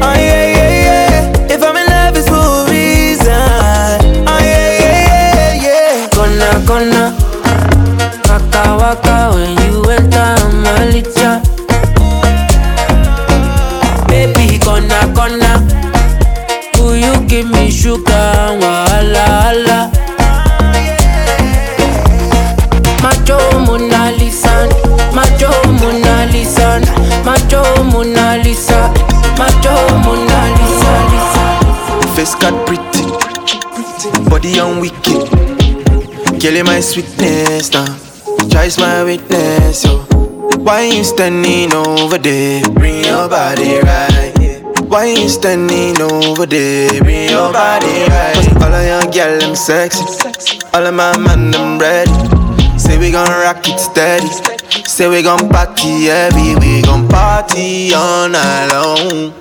[0.00, 1.52] Oh yeah, yeah, yeah.
[1.54, 4.24] If I'm in love, it's for a reason.
[4.24, 6.08] Oh yeah, yeah, yeah, yeah.
[6.16, 7.04] Gonna, gonna.
[8.28, 9.47] Waka waka when
[32.28, 33.08] Face got pretty,
[34.28, 35.32] body on wicked.
[36.42, 37.96] You my sweetness now.
[38.50, 40.00] Try's my weakness, yo.
[40.60, 42.68] Why you standing over there?
[42.72, 44.60] Bring your body right.
[44.88, 47.00] Why you standing over there?
[47.00, 48.62] Bring your body right.
[48.62, 50.04] All of your girl, them sexy.
[50.74, 52.12] All of my man, them ready.
[52.78, 54.28] Say we gon' rock it steady.
[54.84, 56.56] Say we gon' party heavy.
[56.56, 59.32] We gon' party all night long.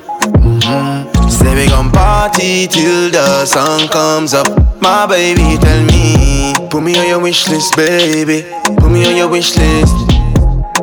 [0.61, 1.16] Mhm.
[1.37, 4.47] Say we gon' party till the sun comes up.
[4.81, 6.53] My baby, tell me.
[6.69, 8.45] Put me on your wish list, baby.
[8.77, 9.95] Put me on your wish list.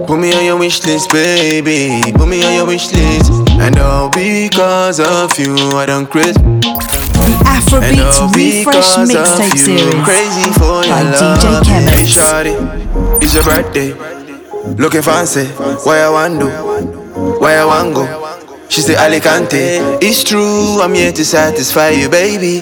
[0.06, 2.12] Put me on your wish list, baby.
[2.12, 3.32] Put me on your wish list.
[3.50, 6.34] And all because of you, I don't quit.
[6.34, 11.66] The Afrobeats Refresh Mixtape Series Crazy for by your DJ love.
[11.66, 12.14] Hey, Chemics.
[12.14, 13.92] shawty, it's your birthday.
[14.76, 15.46] Looking fancy,
[15.84, 16.48] why I want do?
[17.40, 18.23] Why I want go?
[18.74, 19.78] She say Alicante.
[20.02, 22.60] It's true, I'm here to satisfy you, baby.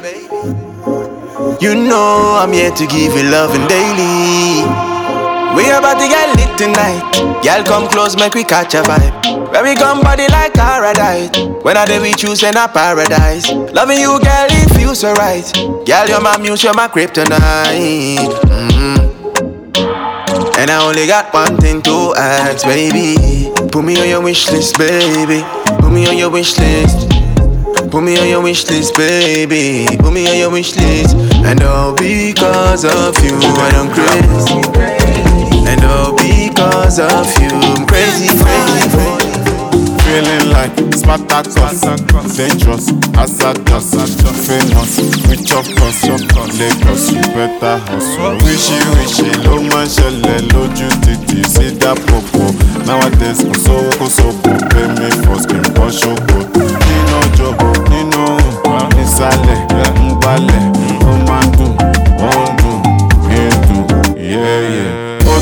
[1.59, 4.61] You know I'm here to give you love and daily.
[5.57, 7.41] We about to get lit tonight.
[7.43, 9.51] Girl, come close, make we catch a vibe.
[9.53, 11.31] Where we come body like paradise.
[11.65, 13.51] When I day with you, send a paradise.
[13.73, 15.51] Loving you, girl, it feels so right.
[15.87, 18.29] Girl, you're my muse, you're my kryptonite.
[18.45, 19.13] Mhm.
[20.59, 23.51] And I only got one thing to ask, baby.
[23.71, 25.43] Put me on your wish list, baby.
[25.93, 27.11] Put me on your wish list.
[27.91, 29.95] Put me on your wish list, baby.
[29.99, 31.15] Put me on your wish list.
[31.45, 35.69] And all because of you, I don't crazy.
[35.69, 39.12] And all because of you, I'm crazy, crazy, crazy.
[40.13, 41.81] Feeling like Spartacus,
[42.37, 43.97] dangerous, hazardous,
[44.45, 44.93] famous,
[45.25, 48.37] rich of course, Lagos, you better hustle.
[48.45, 52.53] Wishy wishy ló máa ń ṣẹlẹ̀ lójú títì sí dàpọ̀pọ̀.
[52.87, 56.61] Nowadays kò sówó kò sóko, pay me first kí n bọ́ ṣòkòtò.
[56.87, 57.49] Nínú òjò,
[57.91, 58.21] nínú
[58.69, 59.61] òun, nísàlẹ̀,
[59.97, 60.65] ń gbálẹ̀,
[61.09, 61.73] ó máa ń dùn,
[62.29, 62.79] ó ń dùn,
[63.33, 63.85] ń dùn,
[64.33, 64.91] yẹ́yẹ́.
[65.25, 65.35] Ó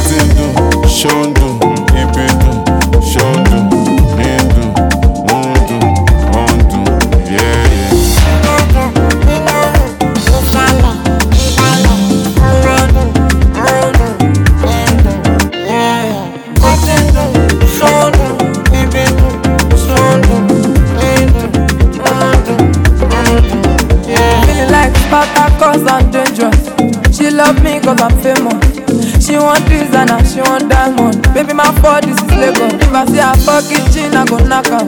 [29.31, 31.23] She want designer, she want diamond.
[31.33, 32.75] Baby, my body is Lagos.
[32.83, 34.83] If I see her fucking chin, I go knock her.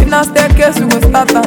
[0.00, 1.44] If na staircase we go start am.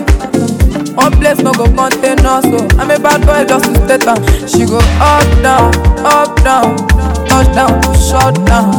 [0.93, 4.21] One place no go contain us, so I'm a bad boy just to state am.
[4.47, 5.73] She go up down,
[6.05, 6.77] up down,
[7.25, 8.69] touchdown to shut down,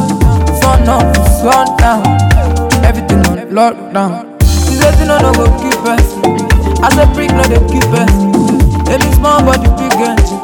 [0.63, 2.03] sun up to sundown,
[2.87, 4.39] everything on lockdown.
[4.43, 6.15] She say no no go keep us,
[6.79, 8.11] I say brick no dey keep us.
[8.87, 10.35] Baby small body big energy,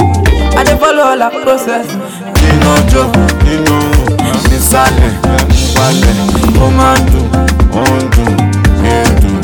[0.56, 1.88] I dey follow all her process.
[2.46, 3.06] Nínú ọjọ́
[3.46, 3.76] nínú
[4.50, 5.14] nísàlẹ̀
[5.76, 6.18] wálẹ̀
[6.64, 7.28] ó máa ń dùn
[7.82, 8.34] ó ń dùn
[8.98, 9.38] èdùn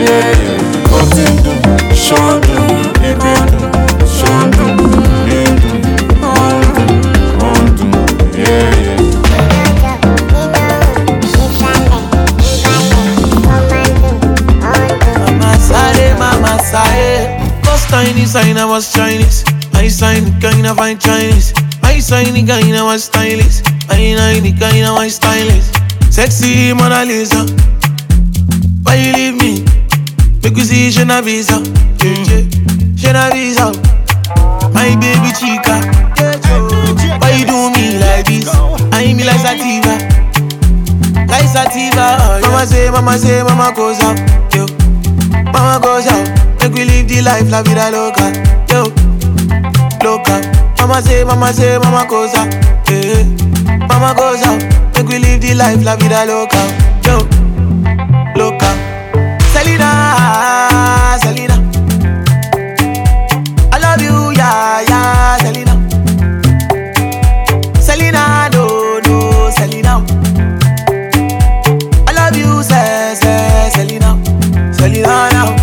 [0.00, 0.52] yéèyè
[0.96, 1.58] ó ti ń dùn
[2.04, 2.68] ṣó ń dùn
[3.10, 3.70] ibi dùn
[4.18, 4.72] ṣó ń dùn
[6.30, 6.90] ó ń dùn
[7.48, 7.92] ó ń dùn
[8.42, 8.94] yéèyè.
[16.18, 17.38] Mama Sade.
[17.64, 19.44] First time this sign I was Chinese.
[19.72, 21.52] My sign kinda fine Chinese.
[22.06, 23.62] Sign kinda was stylish.
[23.88, 25.66] My nine kinda was stylish.
[26.08, 27.42] Sexy Mona Lisa.
[28.84, 29.64] Why you leave me?
[30.40, 30.90] Make we see.
[30.90, 31.10] Yeah,
[33.02, 33.30] yeah.
[33.32, 33.72] Visa.
[34.72, 35.82] My baby chica.
[37.18, 38.46] Why you do me like this?
[38.92, 39.98] I me like Sativa.
[41.26, 42.18] Like Sativa.
[42.20, 42.40] oh.
[42.42, 44.16] Mama say, Mama say, Mama goes out.
[44.54, 44.66] Yo.
[45.52, 46.28] Mama goes out,
[46.60, 48.30] make we live the life, la vida loca,
[48.70, 48.92] yo,
[50.04, 50.55] loca.
[50.78, 52.52] Mama say, mama say, mama goes out,
[52.88, 53.24] yeah.
[53.88, 54.62] Mama goes out,
[54.94, 56.62] make we live the life, la vida loca,
[57.04, 57.18] yo,
[58.36, 58.70] loca.
[59.52, 61.56] Selena, Selena,
[63.72, 65.74] I love you, yeah, yeah, Selena.
[67.80, 70.04] Selena, no, no, Selena.
[72.06, 74.16] I love you, say, say, Selena.
[74.72, 75.56] Selena now.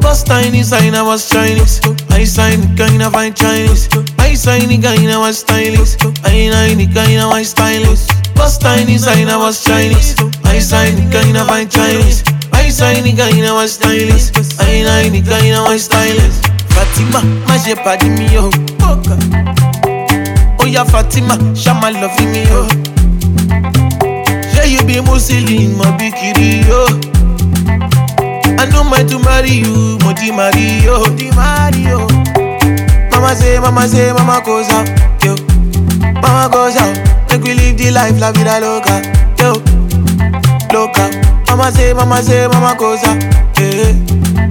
[0.00, 1.80] First time this sign I was Chinese.
[2.10, 3.88] My sign kinda fine Chinese.
[4.28, 5.96] My sign kinda was stylish.
[6.22, 8.06] My nine kinda was stylish.
[8.60, 10.16] Time this sign I was Chinese.
[10.44, 12.22] My sign kinda fine Chinese.
[12.52, 14.28] My sign kinda was stylish.
[14.58, 16.44] My nine kinda was stylish.
[16.68, 18.50] Fatima, my shepherd me yo.
[20.60, 22.68] Oh yeah, Fatima, Shama love me yo.
[24.52, 26.84] Yeah, you be Muslim, my bikiri yo.
[28.60, 32.27] I know my to marry you, Modi Mario, Modi Mario.
[33.18, 34.86] Mama say, mama say, mama goes out,
[35.24, 35.34] yo.
[36.22, 36.94] Mama goes out,
[37.28, 39.02] make we live the life, la vida loca,
[39.42, 39.54] yo.
[40.72, 41.10] Loca.
[41.48, 43.20] Mama say, mama say, mama goes out,
[43.58, 43.92] yeah.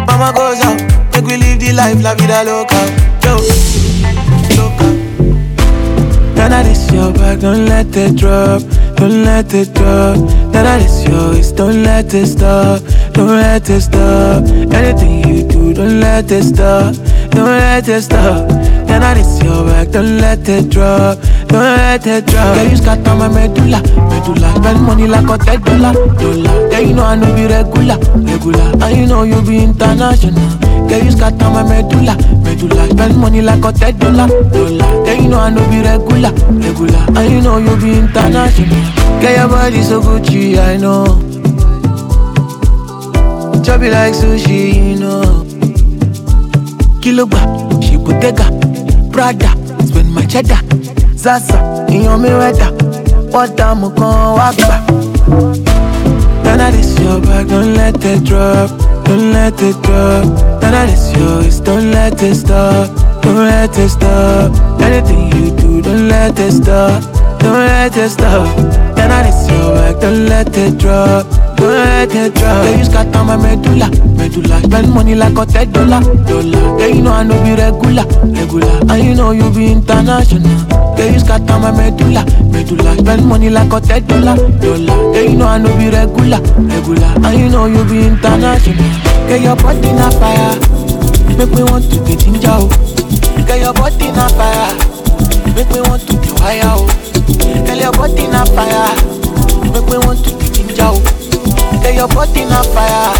[0.05, 0.81] Mama goes out,
[1.13, 2.75] make we live the life, la vida loca,
[3.23, 3.37] yo.
[4.59, 4.97] Loca.
[6.47, 8.61] Of this your back, don't let it drop,
[8.95, 10.17] don't let it drop.
[10.17, 12.81] Of this your waist, don't let it stop,
[13.13, 14.43] don't let it stop.
[14.73, 16.95] Anything you do, don't let it stop,
[17.31, 18.56] don't let it stop.
[18.87, 22.55] None of this your back, don't let it drop, don't let it drop.
[22.55, 24.49] Yeah, you scatter my medulla, medulla.
[24.55, 26.71] Spend money like a ten dollar, dollar.
[26.71, 28.83] Yeah, you know I know be regular, regular.
[28.83, 30.33] And you know you be international.
[30.89, 32.89] Yeah, you scatter my medulla, medulla.
[32.89, 35.05] Spend money like a ten dollar, dollar.
[35.05, 37.05] Yeah, you know I know be regular, regular.
[37.17, 38.83] And you know you be international.
[39.21, 41.21] Yeah, your body so Gucci, I know.
[43.79, 45.45] It like sushi, you know.
[47.01, 47.39] Kiloba,
[47.83, 48.49] she Bottega,
[49.17, 49.49] Prada,
[49.87, 50.59] spend my cheddar.
[51.17, 52.69] Zaza, your?
[56.43, 58.69] None this your back, don't let it drop,
[59.05, 60.23] don't let it drop.
[60.61, 62.93] Of this yours, don't let it stop,
[63.23, 64.51] don't let it stop.
[64.81, 67.01] Anything you do, don't let it stop,
[67.39, 68.55] don't let it stop.
[68.55, 73.07] Of this your back, don't let it drop, don't let it drop.
[73.25, 74.59] My medulla, medulla.
[74.63, 76.79] Spend money like a ten dollar, dollar.
[76.79, 78.91] Yeah, you know I know be regular, regular.
[78.91, 80.41] And you know you be international.
[80.97, 82.95] Yeah, you scatter my medulla, medulla.
[82.97, 85.13] Spend money like a ten dollar, dollar.
[85.13, 87.11] Yeah, you know I know be regular, regular.
[87.25, 88.75] And you know you be international.
[89.27, 90.55] Get your body na fire,
[91.37, 92.47] make me want to get ginger.
[92.51, 92.69] oh.
[93.47, 94.71] Get your body na fire,
[95.55, 96.61] make me want to get wire.
[96.65, 96.87] oh.
[97.65, 98.95] Get your body na fire,
[99.71, 100.87] make me want to get ginger.
[100.87, 100.99] oh.
[101.83, 103.11] Get your body na fire,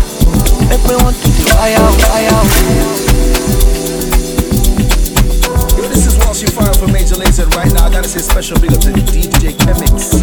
[0.70, 2.28] make me want to oh, wire.
[2.32, 3.18] oh.
[5.78, 7.86] Yo, this is Walshy Fire for Major Lazer right now.
[7.86, 10.14] I gotta say special big up to DJ Chemics.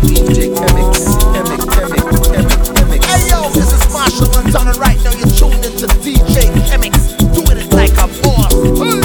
[0.00, 1.16] DJ Chemics.
[1.32, 3.04] Chemics, Chemics, Chemics, Chemics.
[3.04, 4.72] Hey yo, this is Marshall Montana.
[4.78, 7.16] Right now you're tuned into DJ Chemics.
[7.34, 8.52] Doing it like a boss.
[8.80, 9.01] Ay,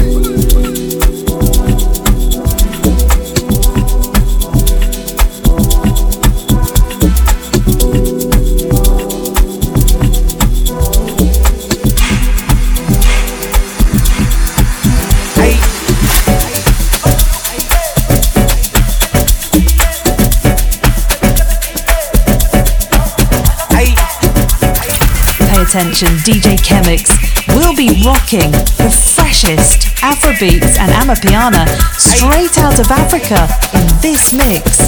[25.78, 27.14] attention, DJ Chemics
[27.56, 31.68] will be rocking the freshest Afrobeats and Amapiano
[32.00, 33.48] straight out of Africa
[33.78, 34.88] in this mix.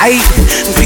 [0.00, 0.37] ayi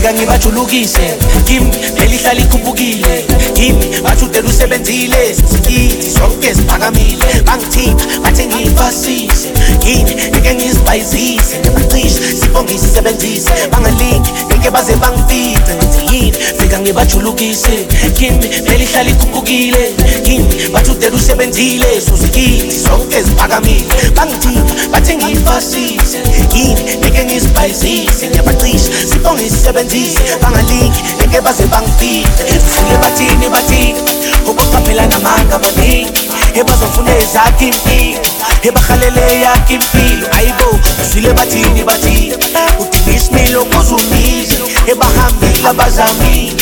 [0.03, 1.15] ngifika ngibajulukise.
[1.45, 3.25] Kimi belihlala ikhuphukile
[3.55, 5.35] kimi bajudela usebenzile.
[5.35, 9.49] Sizikithi sonke siphakamile bangithimba bathe ngiyifasise
[9.87, 16.33] yini ngeke ngizibhayizise ngiyabacishe sibonge isisebenzise bangalingi ngeke baze bangifice ngithi yini?
[16.59, 17.87] Fika ngibajulukise.
[18.19, 19.93] Kimi belihlala ikhuphukile
[20.25, 22.01] kimi bajudela usebenzile.
[22.01, 26.19] Suzikithi sonke siphakamile bangithimba bathe ngiyifasise.
[26.55, 26.97] Yini?
[26.99, 34.01] Ngeke ngizibhayizise ngiyabacishe sibonge isisebenzise bangalingi ngeke baze bangifice fule bathini bathini?
[34.47, 36.23] Ukuqaphela namanga maningi
[36.61, 38.21] ebazofuna ezakhe impilo
[38.63, 42.35] ebahalele yakhe impilo ayibo uzwile bathini bathini?
[42.79, 44.57] Udinga isimilo kuzumize
[44.87, 46.57] ebahambile abazamile.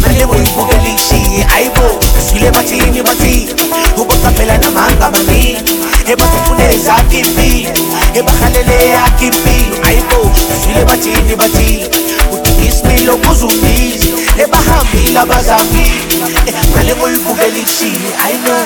[0.00, 1.86] Manje ngoyibukela ikushiye ayibo
[2.18, 3.54] uzwile bathini bathini?
[3.96, 5.74] Ukuqaphela namanga maningi
[6.12, 7.84] ebazofuna ezakhe impilo.
[8.14, 10.18] Ebahalele yakhe impilo ayibo
[10.54, 11.88] uzwile bathini bathini?
[12.32, 14.08] Udinga isimilo kuzumize
[14.42, 16.00] ebahambile abazamile.
[16.74, 18.56] Manje ngoyibukela ikushiye ayibo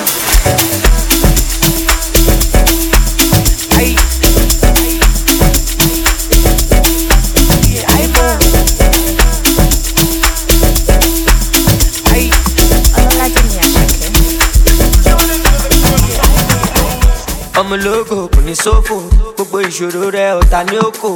[17.59, 18.95] ọmọ ológo kò ní sófò
[19.35, 21.09] gbogbo ìṣòro rẹ ọ̀tá ní òkò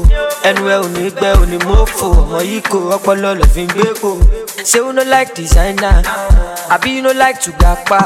[0.50, 3.68] ẹnu ẹ ò ní gbẹ ò ní mọ́fò ọmọ yìí kò ọpọlọ lọ fi ń
[3.74, 4.10] gbé kò.
[4.70, 5.98] Ṣé you no like designer?
[6.74, 8.00] Àbí you no like to gapa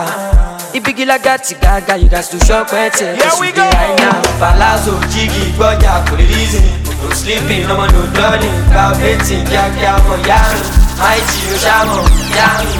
[0.73, 5.93] ibigi lágàtì gàgà you gats to shop ẹ tẹ ẹsùn dé àìná palazzo jígì gbọ́jà
[6.09, 6.63] kò lè reason.
[7.03, 10.65] No sleeping ọmọ no dulling calculating kíákíá ọmọ yáàrùn
[11.09, 12.03] àìjì ló ṣàmọ̀
[12.37, 12.77] yáàrùn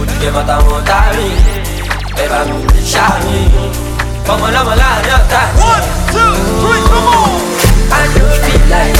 [0.00, 1.36] òdìdẹ mọ́tàwọn tààrin
[2.22, 3.48] ẹ bá mi ṣáàrin
[4.32, 5.40] ọmọ lọmọ láàrin ọ̀tá.
[5.70, 7.30] one two three come on.
[7.92, 8.96] I no feel like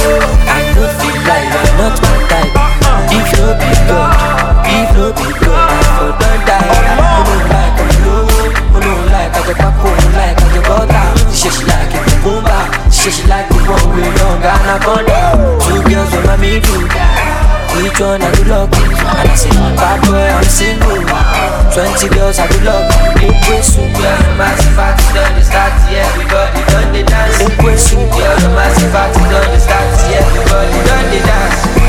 [0.57, 2.57] I no feel like you're not my type.
[2.63, 3.17] Uh-uh.
[3.17, 6.97] If no be God, if no be God, I for don die.
[6.99, 7.61] Mo no
[9.47, 11.03] like àjọ pákó, like àjọ bọ́tà.
[11.39, 12.59] Ṣé ṣe like ìkùnkùnbà?
[12.99, 15.21] Ṣé ṣe like ìwọ̀n wé long anaconda?
[15.63, 16.89] Two girls for my middle.
[17.75, 18.69] Which one I do luck?
[18.77, 19.49] And I say,
[19.81, 21.03] bad boy, I'm single.
[21.73, 22.85] Twenty girls I do luck.
[23.17, 27.39] Ekwe soup, yeah, the massive party done the start, yeah, everybody done the dance.
[27.41, 31.82] Ekwe soup, yeah, the massive party done the start, yeah, everybody done the dance.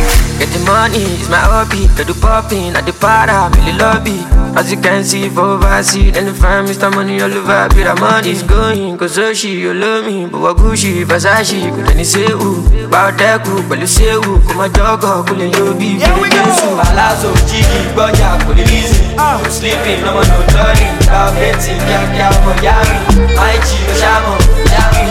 [0.44, 1.88] Get the money is my hobby.
[1.96, 4.20] Get the popping at the para, really lobby.
[4.60, 6.92] As you can see, for overseas, and the fam, Mr.
[6.92, 7.72] Money all over.
[7.72, 10.28] Be the money is going, cause so she, you love me.
[10.28, 12.60] But what Gucci, Versace, could any say who?
[12.84, 14.44] About that cool, but you say who?
[14.44, 15.96] Come on, dog, cool and you be.
[15.96, 16.44] Yeah, we go.
[16.76, 19.16] Palazzo, Jiggy, Boya, cool and easy.
[19.16, 19.40] Ah.
[19.40, 20.92] No sleeping, no more, no darling.
[21.08, 23.32] About betting, yeah, yeah, for Yami.
[23.32, 24.36] My chico, Shamo,
[24.68, 25.08] Yami.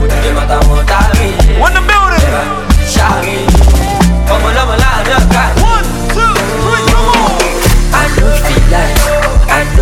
[0.00, 1.60] Put the mata, Motami.
[1.60, 2.24] One the building.
[2.88, 3.45] Shami.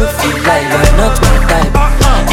[0.05, 1.73] No feel like you are not my type.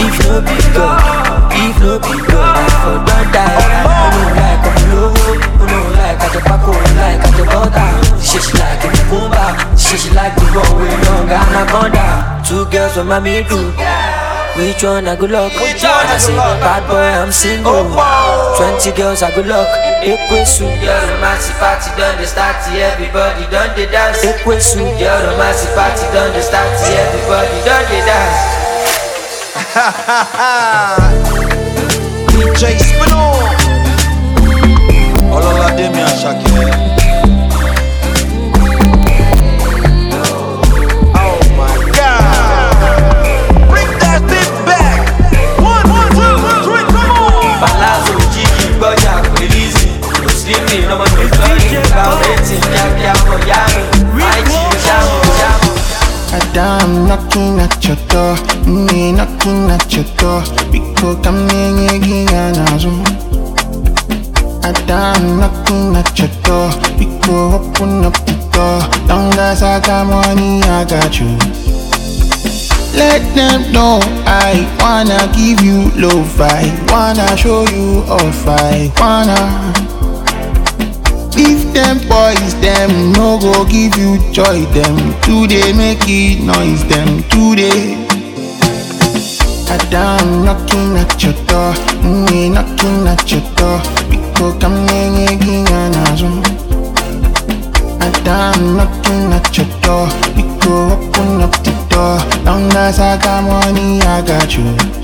[0.04, 3.56] If no be God, if no be God, I for don die.
[3.88, 7.86] Mo no like ọmọ lówó, mo no like àjọ pákó, mo like àjọ bọ́tà.
[8.28, 9.46] Ṣé ṣe like ìkúmbà?
[9.84, 12.08] Ṣé ṣe like the one wey long anaconda?
[12.48, 13.72] Two girls for my middle.
[14.58, 15.54] Which one I go luck?
[15.54, 17.74] Which one I say bad boy I'm single.
[17.96, 19.68] Oh, Twenty girls I go luck.
[20.04, 20.66] Ekwe su.
[20.66, 22.58] You're the massive party done the start.
[22.70, 24.24] Everybody done the dance.
[24.26, 24.80] Ekwe su.
[24.80, 26.68] You're the massive party done the start.
[26.84, 28.40] Everybody done the dance.
[32.32, 33.38] DJ Spinall.
[35.36, 36.52] Ọlọ́ládé mi àṣàkẹ́.
[36.52, 36.56] Oh
[53.02, 54.24] rating, kíákíá, ọmọ yá mi.
[54.32, 55.70] Àìjí, ṣàmù, ṣàmù.
[56.54, 58.36] I'm knocking at your door,
[58.66, 60.44] me knocking at your door.
[60.72, 61.82] Because I'm in
[64.92, 66.70] I'm knocking at your door.
[67.00, 68.82] We go open up the door.
[69.08, 71.38] Long as I got money, I got you.
[72.94, 76.42] Let them know I wanna give you love.
[76.42, 78.46] I wanna show you off.
[78.48, 79.91] I wanna.
[81.34, 87.24] If them boys them no go give you joy them today make it noise them
[87.30, 87.98] today.
[89.70, 91.74] Adam knocking at your door,
[92.04, 93.80] mm, me knocking at your door.
[94.60, 96.30] Kamne giga nazo.
[98.02, 102.18] Adam knocking at your door, Biko open up the door.
[102.44, 105.01] Long as I got money, I got you.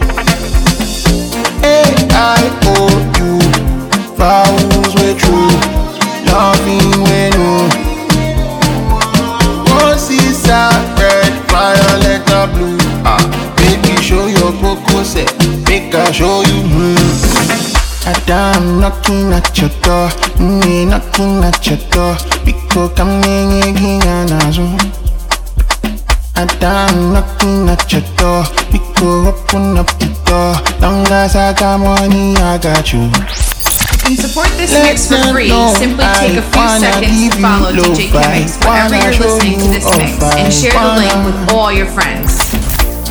[18.07, 20.07] Adam knocking at your door,
[20.39, 22.15] me knocking at your door.
[22.45, 24.63] Biko kamne giga nazo.
[26.35, 30.55] Adam knocking at your door, Biko open up the door.
[30.79, 33.11] Long as I got money, I got you.
[33.11, 35.51] You can support this Let mix for free.
[35.75, 40.23] Simply take a few seconds to follow DJ lo-fi, wherever you're listening to this mix
[40.23, 42.26] and share the link with all your friends.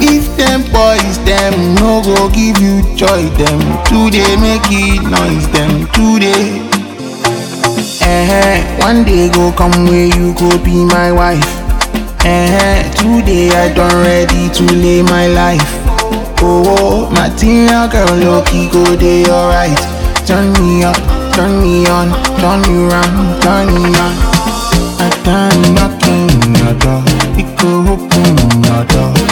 [0.09, 5.87] If them boys them no go give you joy them today make it noise them
[5.93, 6.63] today.
[8.03, 11.47] Eh, one day go come where you go be my wife.
[12.25, 15.67] Eh, today I done ready to lay my life.
[16.41, 19.77] Oh, oh material girl, lucky go day alright.
[20.27, 20.97] Turn me up,
[21.35, 24.15] turn me on, turn me round, turn me on.
[24.99, 27.03] I done knocking your door,
[27.39, 29.26] it go open your door.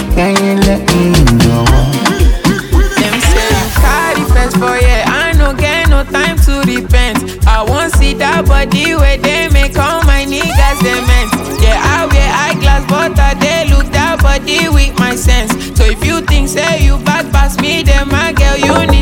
[14.46, 15.52] With my sense.
[15.76, 18.93] So if you think say you bad pass me, then my girl you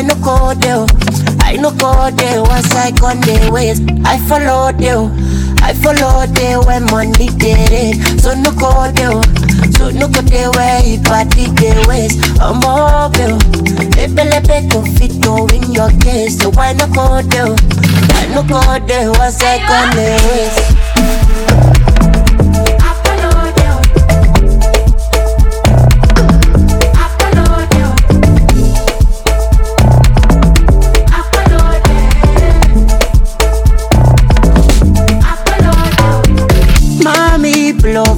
[0.00, 0.86] I no go there.
[1.40, 3.82] I no go there once I con the ways.
[4.06, 5.04] I follow there.
[5.60, 8.18] I follow there when money get it.
[8.18, 9.20] So no go there.
[9.76, 12.16] So no go there where he party the ways.
[12.40, 13.36] I'm mobile.
[14.00, 17.52] Ebele be conflicto in your case, so I no go there.
[18.16, 20.69] I no go there once I con the ways.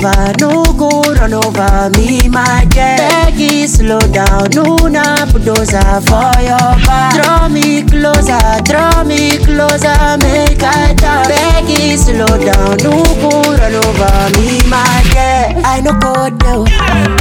[0.03, 2.97] Blower, no go run over me, my dear.
[2.99, 5.79] Peggy, slow down, no na bulldozer
[6.11, 7.15] for your back.
[7.15, 11.31] Draw me closer, draw me closer, make I talk.
[11.31, 14.83] Peggy, slow down, no go run over me, my
[15.15, 15.63] dear.
[15.63, 16.67] I no go there,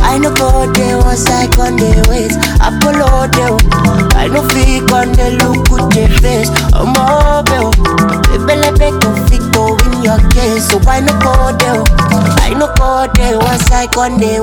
[0.01, 2.33] I no go there once I con the ways.
[2.65, 3.61] Apollo there,
[4.17, 6.49] I no fake on the look with your face.
[6.73, 7.69] I'm mobile,
[8.25, 8.81] baby, let
[9.61, 11.83] conflicto in your case, so I no go there.
[12.41, 14.41] I no go there once I con the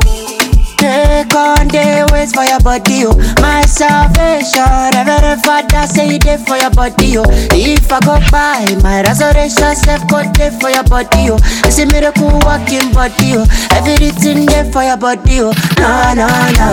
[0.78, 3.16] Take on the ways for your body, oh.
[3.42, 4.62] My salvation,
[4.94, 7.24] Reverend Father say it there for your body, oh.
[7.50, 11.38] If I go by, my resurrection self go there for your body, oh.
[11.66, 13.46] It's a miracle walking body, oh.
[13.74, 15.50] Everything there for your body, oh.
[15.82, 16.68] No, no, no,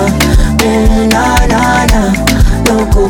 [0.61, 2.44] mm, no, no, no.
[2.65, 3.05] No go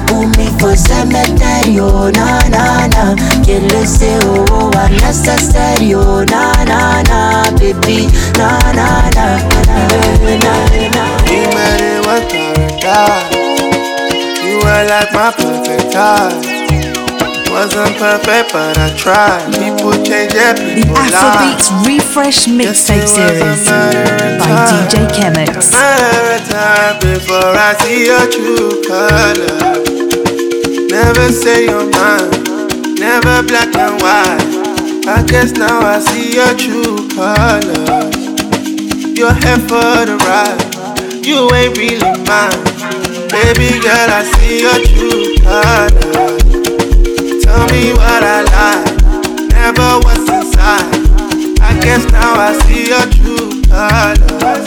[0.75, 2.09] cemetery, oh.
[2.11, 3.15] No, no.
[3.43, 6.23] Kill you say, oh, unnecessary, oh.
[6.23, 8.07] No, no, no, baby.
[8.37, 9.27] No, no, no,
[9.67, 9.77] no,
[10.43, 10.55] no,
[10.95, 11.05] no.
[11.35, 12.99] Imere wa karata
[14.43, 16.54] You're like my perfect time.
[17.55, 19.47] Wasn't perfect, but I tried.
[19.55, 20.91] People change, The people.
[20.99, 23.63] Afrobeats Refresh Mixtape Series
[24.43, 25.71] by DJ Chemics.
[25.71, 29.71] Matter of time before I see your true color.
[30.91, 32.43] Never say you're mine,
[32.99, 35.07] never black and white.
[35.07, 38.11] I guess now I see your true color.
[39.15, 42.59] You're here for the ride, you ain't really mine.
[43.31, 46.64] Baby girl, I see your true color.
[47.55, 48.99] Tell me what I like,
[49.47, 50.91] never what's inside.
[51.61, 54.59] I guess now I see your true color.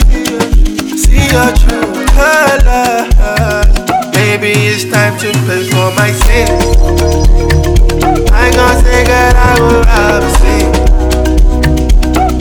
[0.97, 3.05] See your true color.
[4.11, 6.49] Baby, it's time to play for my sin.
[8.33, 9.85] I gon' say that I will
[10.41, 10.73] sin.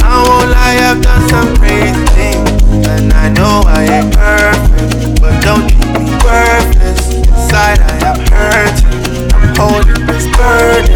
[0.00, 2.48] I won't lie, I've done some crazy things.
[2.88, 7.12] And I know I ain't perfect, but don't treat me worthless.
[7.12, 8.87] Inside I am hurting,
[9.60, 10.86] Holding this burden.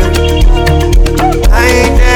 [1.51, 2.12] I ain't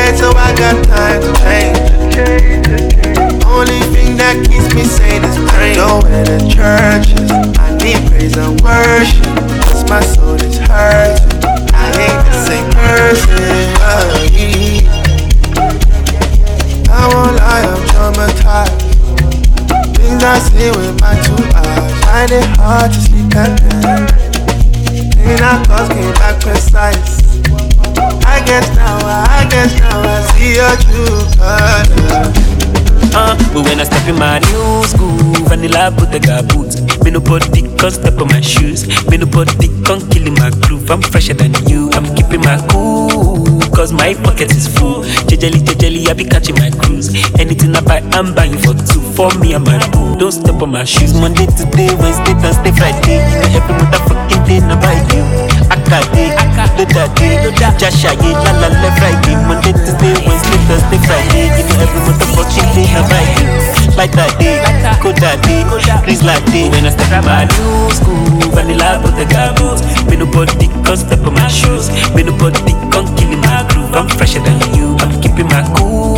[35.66, 36.20] school, vanilla put the
[36.54, 37.04] boot.
[37.04, 38.86] Me no body can step on my shoes.
[39.08, 40.90] Me no body can kill in my groove.
[40.90, 41.90] I'm fresher than you.
[41.92, 43.60] I'm keeping my cool.
[43.74, 45.04] Cause my pocket is full.
[45.28, 47.14] Jejeli, jejeli, I be catching my cruise.
[47.38, 49.00] Anything I buy, I'm buying for two.
[49.16, 50.16] For me and my boo.
[50.18, 51.14] Don't step on my shoes.
[51.14, 53.20] Monday to day, Wednesday, Thursday, Friday.
[53.20, 55.24] You know every motherfucking day, I buy you.
[55.72, 56.34] Akade,
[56.76, 59.36] Dodade, Jashaye, la la la Friday.
[59.46, 61.46] Monday to day, Wednesday, Thursday, Friday.
[61.54, 63.75] You know every motherfucking day, I buy you.
[63.96, 64.60] Like that day,
[65.00, 65.64] cold that day,
[66.04, 66.68] please like day.
[66.68, 69.24] When I step in my new school, vanilla put the
[69.56, 69.80] boots.
[70.04, 71.88] Me nobody can step on my shoes.
[72.12, 72.60] Me nobody
[72.92, 73.96] can kill my groove.
[73.96, 75.00] I'm fresher than you.
[75.00, 76.12] I'm keeping my cool.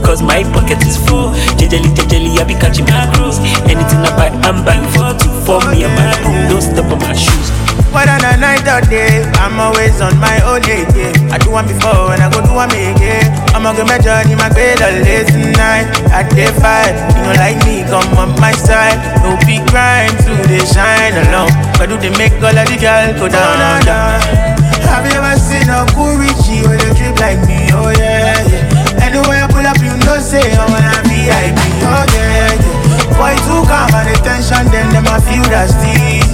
[0.00, 1.36] Cause my pocket is full.
[1.60, 3.36] Jejeli, jejeli, I be catching my cruise.
[3.68, 5.28] Anything I buy, I'm buying for two.
[5.44, 6.32] For me and my boo.
[6.48, 7.59] Don't step on my shoes.
[7.90, 11.14] Whether the night or day, I'm always on my own again.
[11.30, 13.26] I do one before and I go do one again.
[13.50, 15.90] I'ma get my journey, my bed all day tonight.
[16.14, 18.94] I day fight, you know like me, come on my side.
[19.26, 21.50] No big crime, to they shine alone.
[21.78, 24.60] But do they make all of the girl go down, oh, down, down.
[24.86, 27.70] Have you ever seen a cool Richie with a drip like me?
[27.74, 29.02] Oh yeah, yeah.
[29.06, 31.58] Anywhere I pull up, you know say I wanna be VIP.
[31.86, 33.18] Oh yeah, yeah.
[33.18, 36.29] Boy too calm and attention, then them I feel that steez.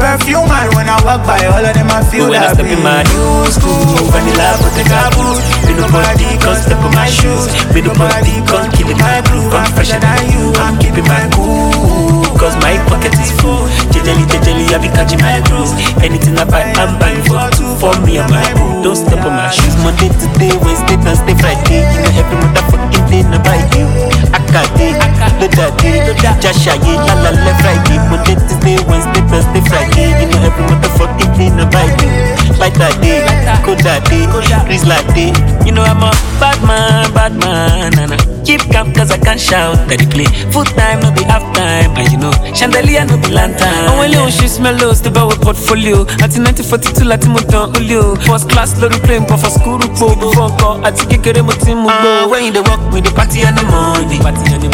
[0.00, 2.72] Perfume man when I walk by all of them I feel But when I step
[2.72, 5.44] in my new school, vanilla put the boots.
[5.68, 7.52] Me nobody can step on my shoes.
[7.76, 9.52] Me nobody can kill in my groove.
[9.52, 10.56] I'm fresher than you.
[10.56, 12.24] I'm keeping my cool.
[12.40, 13.68] Cause my pocket is full.
[13.92, 15.76] Jejeli, jejeli, I be catching my cruise.
[16.00, 17.68] Anything I buy, I'm buying for two.
[17.76, 18.80] For me and my boo.
[18.80, 19.76] Don't step on my shoes.
[19.84, 21.84] Monday to day, Wednesday, Thursday, Friday.
[21.84, 23.86] You know every motherfucking day, I buy you.
[24.30, 24.94] Akade,
[25.40, 27.98] Dodade, Jashaye, la la la Friday.
[28.10, 30.08] Monday to day, Wednesday, Thursday, Friday.
[30.20, 32.10] You know every motherfucking day, buy you.
[32.58, 33.24] Like that day,
[33.64, 34.26] cold that day,
[34.66, 35.32] please like day.
[35.66, 39.38] You know I'm a bad man, bad man, and I keep calm cause I can
[39.38, 40.26] shout that play.
[40.52, 43.72] Full time, no be half time, and you know chandelier no be lantern.
[43.88, 47.38] Àwọn ilé òun ṣe smello stay back with portfolio àti nineteen forty two láti mo
[47.48, 51.52] tán olio first class lórí plane pọ̀ for school po before nǹkan àti kékeré mo
[51.52, 52.30] ti mú Uh, gbó.
[52.30, 54.20] when you dey work, we dey party in the morning.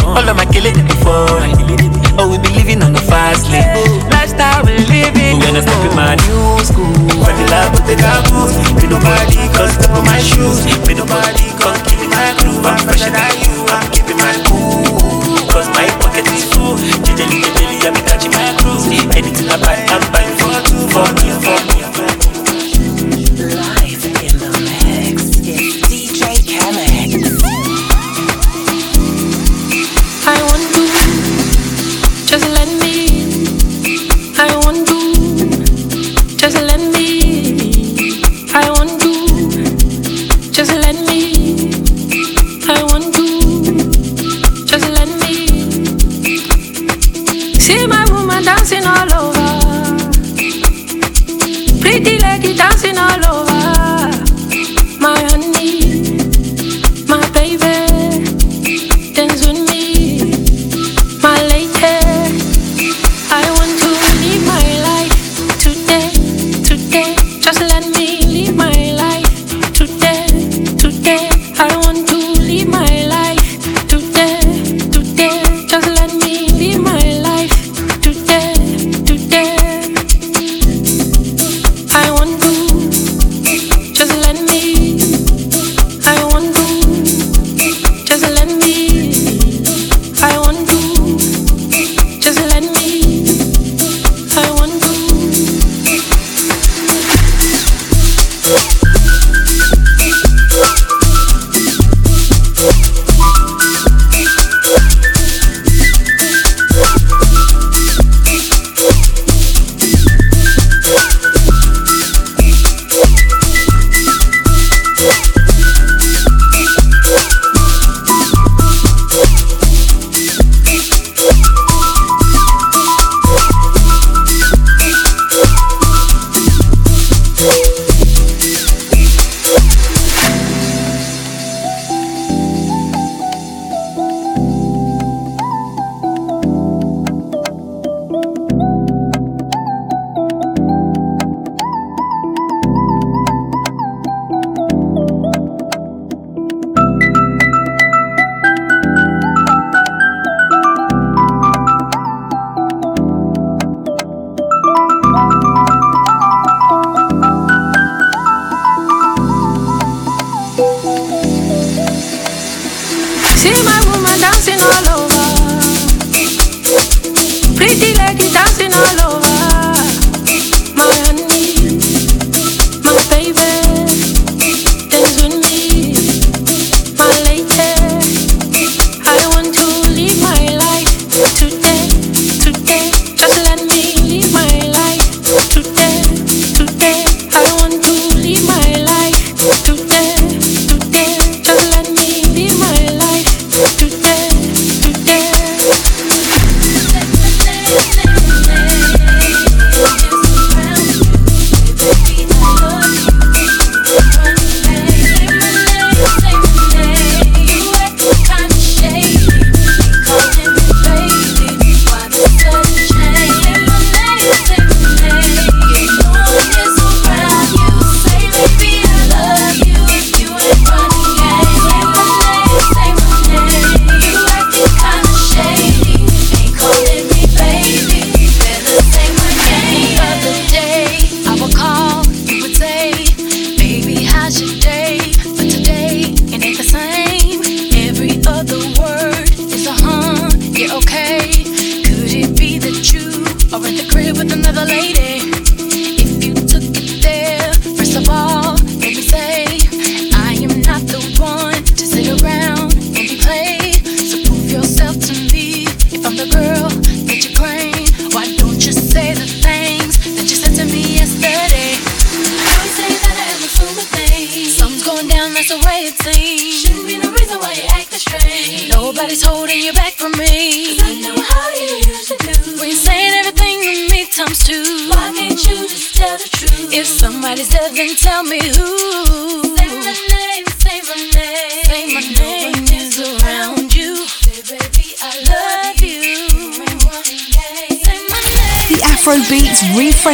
[0.03, 1.31] All of my kele dey before.
[2.19, 3.63] Oh, we be living on the fast lane.
[4.11, 5.39] Lifestyle we living.
[5.39, 6.91] When I step in my new school,
[7.23, 7.95] vanilla put the
[8.27, 8.57] boots.
[8.83, 10.67] Me nobody can step on my shoes.
[10.89, 12.67] Me nobody can kill in my groove.
[12.67, 13.55] I'm fresher than you.
[13.71, 15.47] I'm keeping my cool.
[15.47, 16.75] Cause my pocket is full.
[17.07, 18.91] Jejeli, jejeli, I be catching my cruise.
[19.15, 20.83] Anything I buy, I'm buying for two.
[20.91, 21.26] For me,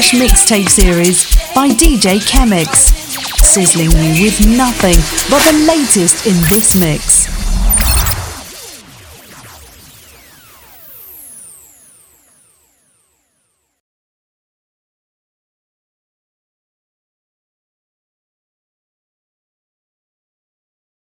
[0.02, 2.92] Refresh Mixtape Series by DJ Chemics,
[3.40, 4.96] sizzling you with nothing
[5.30, 7.21] but the latest in this mix.